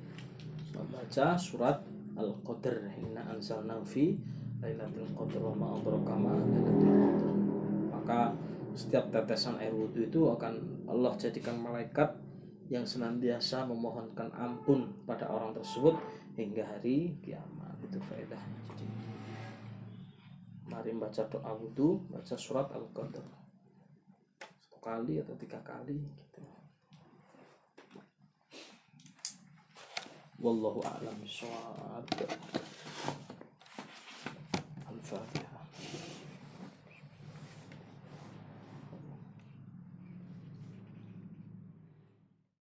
Membaca 0.74 1.38
surat 1.38 1.78
Al-Qadr. 2.18 2.90
Inna 2.98 3.22
anzalnahu 3.30 3.86
fi 3.86 4.18
lailatul 4.64 5.12
qadr 5.12 5.44
wa 5.44 5.52
ma 5.52 5.66
adraka 5.76 6.14
ma 6.16 6.32
maka 7.92 8.32
setiap 8.72 9.12
tetesan 9.12 9.60
air 9.60 9.76
wudhu 9.76 10.08
itu 10.08 10.24
akan 10.24 10.56
Allah 10.88 11.12
jadikan 11.20 11.60
malaikat 11.60 12.16
yang 12.72 12.88
senantiasa 12.88 13.68
memohonkan 13.68 14.32
ampun 14.32 14.88
pada 15.04 15.28
orang 15.28 15.52
tersebut 15.52 15.94
hingga 16.40 16.64
hari 16.64 17.12
kiamat. 17.20 17.76
Itu 17.84 18.00
jadi 18.08 18.40
mari 20.64 20.90
baca 20.96 21.22
doa 21.28 21.52
wudhu 21.52 22.00
baca 22.08 22.34
surat 22.40 22.72
al-qadr 22.72 23.43
kali 24.84 25.24
atau 25.24 25.32
tiga 25.40 25.56
kali 25.64 25.96
gitu. 25.96 26.44
Wallahu 30.44 30.84
a'lam 30.84 31.16
bishawab. 31.24 32.04
Al-fatihah 34.84 35.53